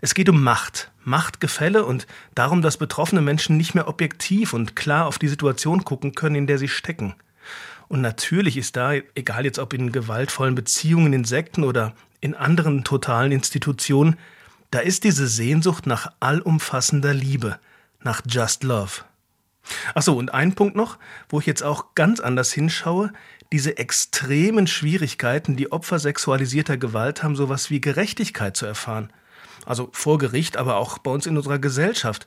[0.00, 5.06] Es geht um Macht, Machtgefälle und darum, dass betroffene Menschen nicht mehr objektiv und klar
[5.06, 7.14] auf die Situation gucken können, in der sie stecken.
[7.88, 12.84] Und natürlich ist da, egal jetzt ob in gewaltvollen Beziehungen, in Sekten oder in anderen
[12.84, 14.16] totalen Institutionen,
[14.70, 17.58] da ist diese Sehnsucht nach allumfassender Liebe,
[18.02, 19.02] nach Just Love.
[19.94, 20.98] Ach so, und ein Punkt noch,
[21.28, 23.12] wo ich jetzt auch ganz anders hinschaue,
[23.52, 29.10] diese extremen Schwierigkeiten, die Opfer sexualisierter Gewalt haben, sowas wie Gerechtigkeit zu erfahren.
[29.64, 32.26] Also vor Gericht, aber auch bei uns in unserer Gesellschaft.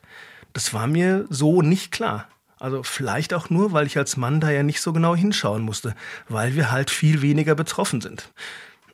[0.54, 2.28] Das war mir so nicht klar.
[2.60, 5.96] Also vielleicht auch nur, weil ich als Mann da ja nicht so genau hinschauen musste,
[6.28, 8.32] weil wir halt viel weniger betroffen sind.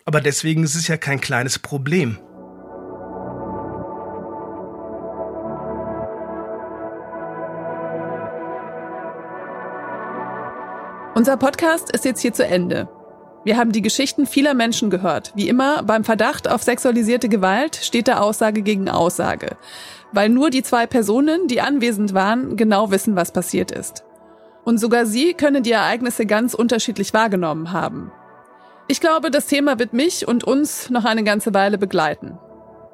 [0.06, 2.20] Aber deswegen ist es ja kein kleines Problem.
[11.18, 12.90] Unser Podcast ist jetzt hier zu Ende.
[13.46, 15.32] Wir haben die Geschichten vieler Menschen gehört.
[15.34, 19.56] Wie immer, beim Verdacht auf sexualisierte Gewalt steht da Aussage gegen Aussage.
[20.12, 24.04] Weil nur die zwei Personen, die anwesend waren, genau wissen, was passiert ist.
[24.66, 28.12] Und sogar sie können die Ereignisse ganz unterschiedlich wahrgenommen haben.
[28.90, 32.38] Ich glaube, das Thema wird mich und uns noch eine ganze Weile begleiten.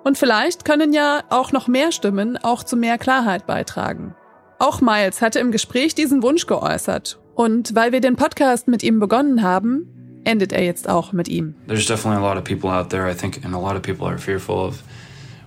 [0.04, 4.14] Und vielleicht können ja auch noch mehr Stimmen auch zu mehr Klarheit beitragen.
[4.60, 9.00] Auch Miles hatte im Gespräch diesen Wunsch geäußert und weil wir den Podcast mit ihm
[9.00, 9.88] begonnen haben,
[10.26, 11.56] endet er jetzt auch mit ihm.
[11.68, 14.06] There's definitely a lot of people out there, I think, and a lot of people
[14.06, 14.84] are fearful of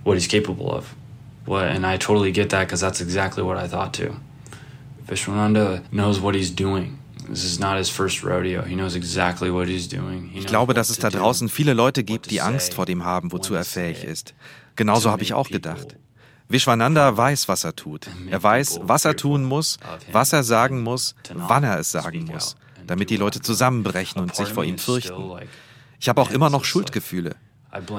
[0.03, 0.93] what he's capable of.
[1.47, 4.13] And I totally get that because that's exactly what I thought too.
[5.07, 6.97] Vishwananda knows what he's doing.
[7.29, 8.63] This is not his first rodeo.
[8.63, 10.31] He knows exactly what he's doing.
[10.35, 13.53] ich glaube, dass es da draußen viele Leute gibt, die Angst vor dem haben, wozu
[13.53, 14.33] er fähig ist.
[14.75, 15.95] Genauso habe ich auch gedacht.
[16.47, 18.07] Vishwananda weiß, was er tut.
[18.29, 19.77] Er weiß, was er tun muss,
[20.11, 22.55] was er sagen muss, wann er es sagen muss.
[22.87, 25.39] damit die Leute zusammenbrechen und sich vor ihm fürchten.
[25.99, 27.35] Ich habe auch immer noch Schuldgefühle.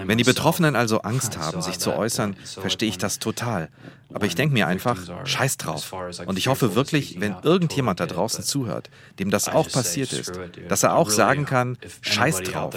[0.06, 3.68] Wenn die Betroffenen also Angst haben, sich zu äußern, verstehe ich das total.
[4.12, 5.92] Aber ich denke mir einfach, scheiß drauf.
[6.26, 10.32] Und ich hoffe wirklich, wenn irgendjemand da draußen zuhört, dem das auch passiert ist,
[10.68, 12.74] dass er auch sagen kann, scheiß drauf.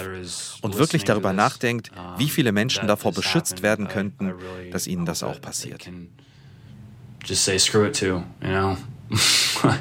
[0.60, 4.34] Und wirklich darüber nachdenkt, wie viele Menschen davor beschützt werden könnten,
[4.72, 5.88] dass ihnen das auch passiert.
[7.24, 8.76] Just say screw it too, you know?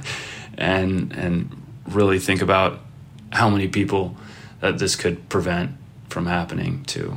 [0.58, 1.50] and, and
[1.86, 2.80] really think about
[3.32, 4.12] how many people
[4.60, 5.79] that this could prevent
[6.10, 7.14] from happening too.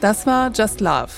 [0.00, 1.08] Das war Just Love.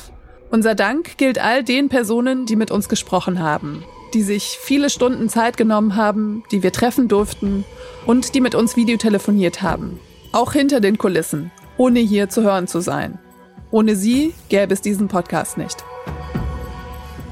[0.51, 3.85] Unser Dank gilt all den Personen, die mit uns gesprochen haben,
[4.15, 7.67] die sich viele Stunden Zeit genommen haben, die wir treffen durften
[8.07, 10.01] und die mit uns Videotelefoniert haben.
[10.33, 13.19] Auch hinter den Kulissen, ohne hier zu hören zu sein.
[13.71, 15.85] Ohne sie gäbe es diesen Podcast nicht.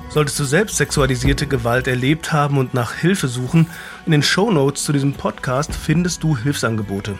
[0.08, 3.66] Solltest du selbst sexualisierte Gewalt erlebt haben und nach Hilfe suchen,
[4.06, 7.18] in den Show Notes zu diesem Podcast findest du Hilfsangebote.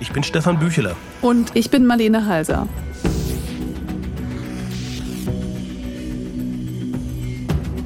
[0.00, 0.96] Ich bin Stefan Bücheler.
[1.22, 2.66] Und ich bin Marlene Halser.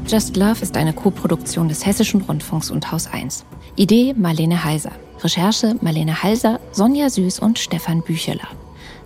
[0.06, 3.44] Just Love ist eine Koproduktion des Hessischen Rundfunks und Haus 1.
[3.78, 4.90] Idee Marlene Heiser.
[5.22, 8.48] Recherche Marlene Halser, Sonja Süß und Stefan Bücheler.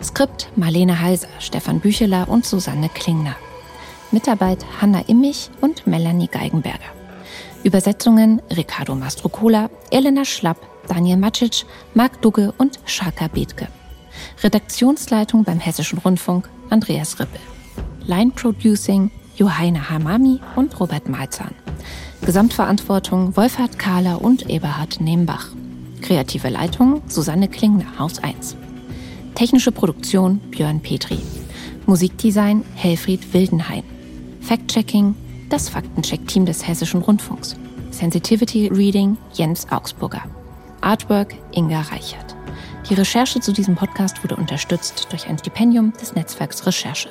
[0.03, 3.37] Skript Marlene Halser, Stefan Bücheler und Susanne Klingner.
[4.13, 6.91] Mitarbeit Hanna Immich und Melanie Geigenberger.
[7.65, 10.57] Übersetzungen Ricardo Mastrocola, Elena Schlapp,
[10.89, 13.69] Daniel Macic, Marc Dugge und Shaka Bethke.
[14.43, 17.41] Redaktionsleitung beim Hessischen Rundfunk Andreas Rippel.
[18.07, 21.55] Line Producing Johanna Hamami und Robert Malzahn.
[22.25, 25.49] Gesamtverantwortung Wolfhard Kahler und Eberhard Nembach.
[26.03, 28.57] Kreative Leitung Susanne Klingner, Haus 1.
[29.35, 31.19] Technische Produktion Björn Petri.
[31.87, 33.83] Musikdesign Helfried Wildenhain.
[34.41, 35.17] Fact-Checking
[35.51, 37.57] das Faktencheck-Team des Hessischen Rundfunks.
[37.91, 40.23] Sensitivity Reading Jens Augsburger.
[40.81, 42.37] Artwork Inga Reichert.
[42.89, 47.09] Die Recherche zu diesem Podcast wurde unterstützt durch ein Stipendium des Netzwerks Recherche.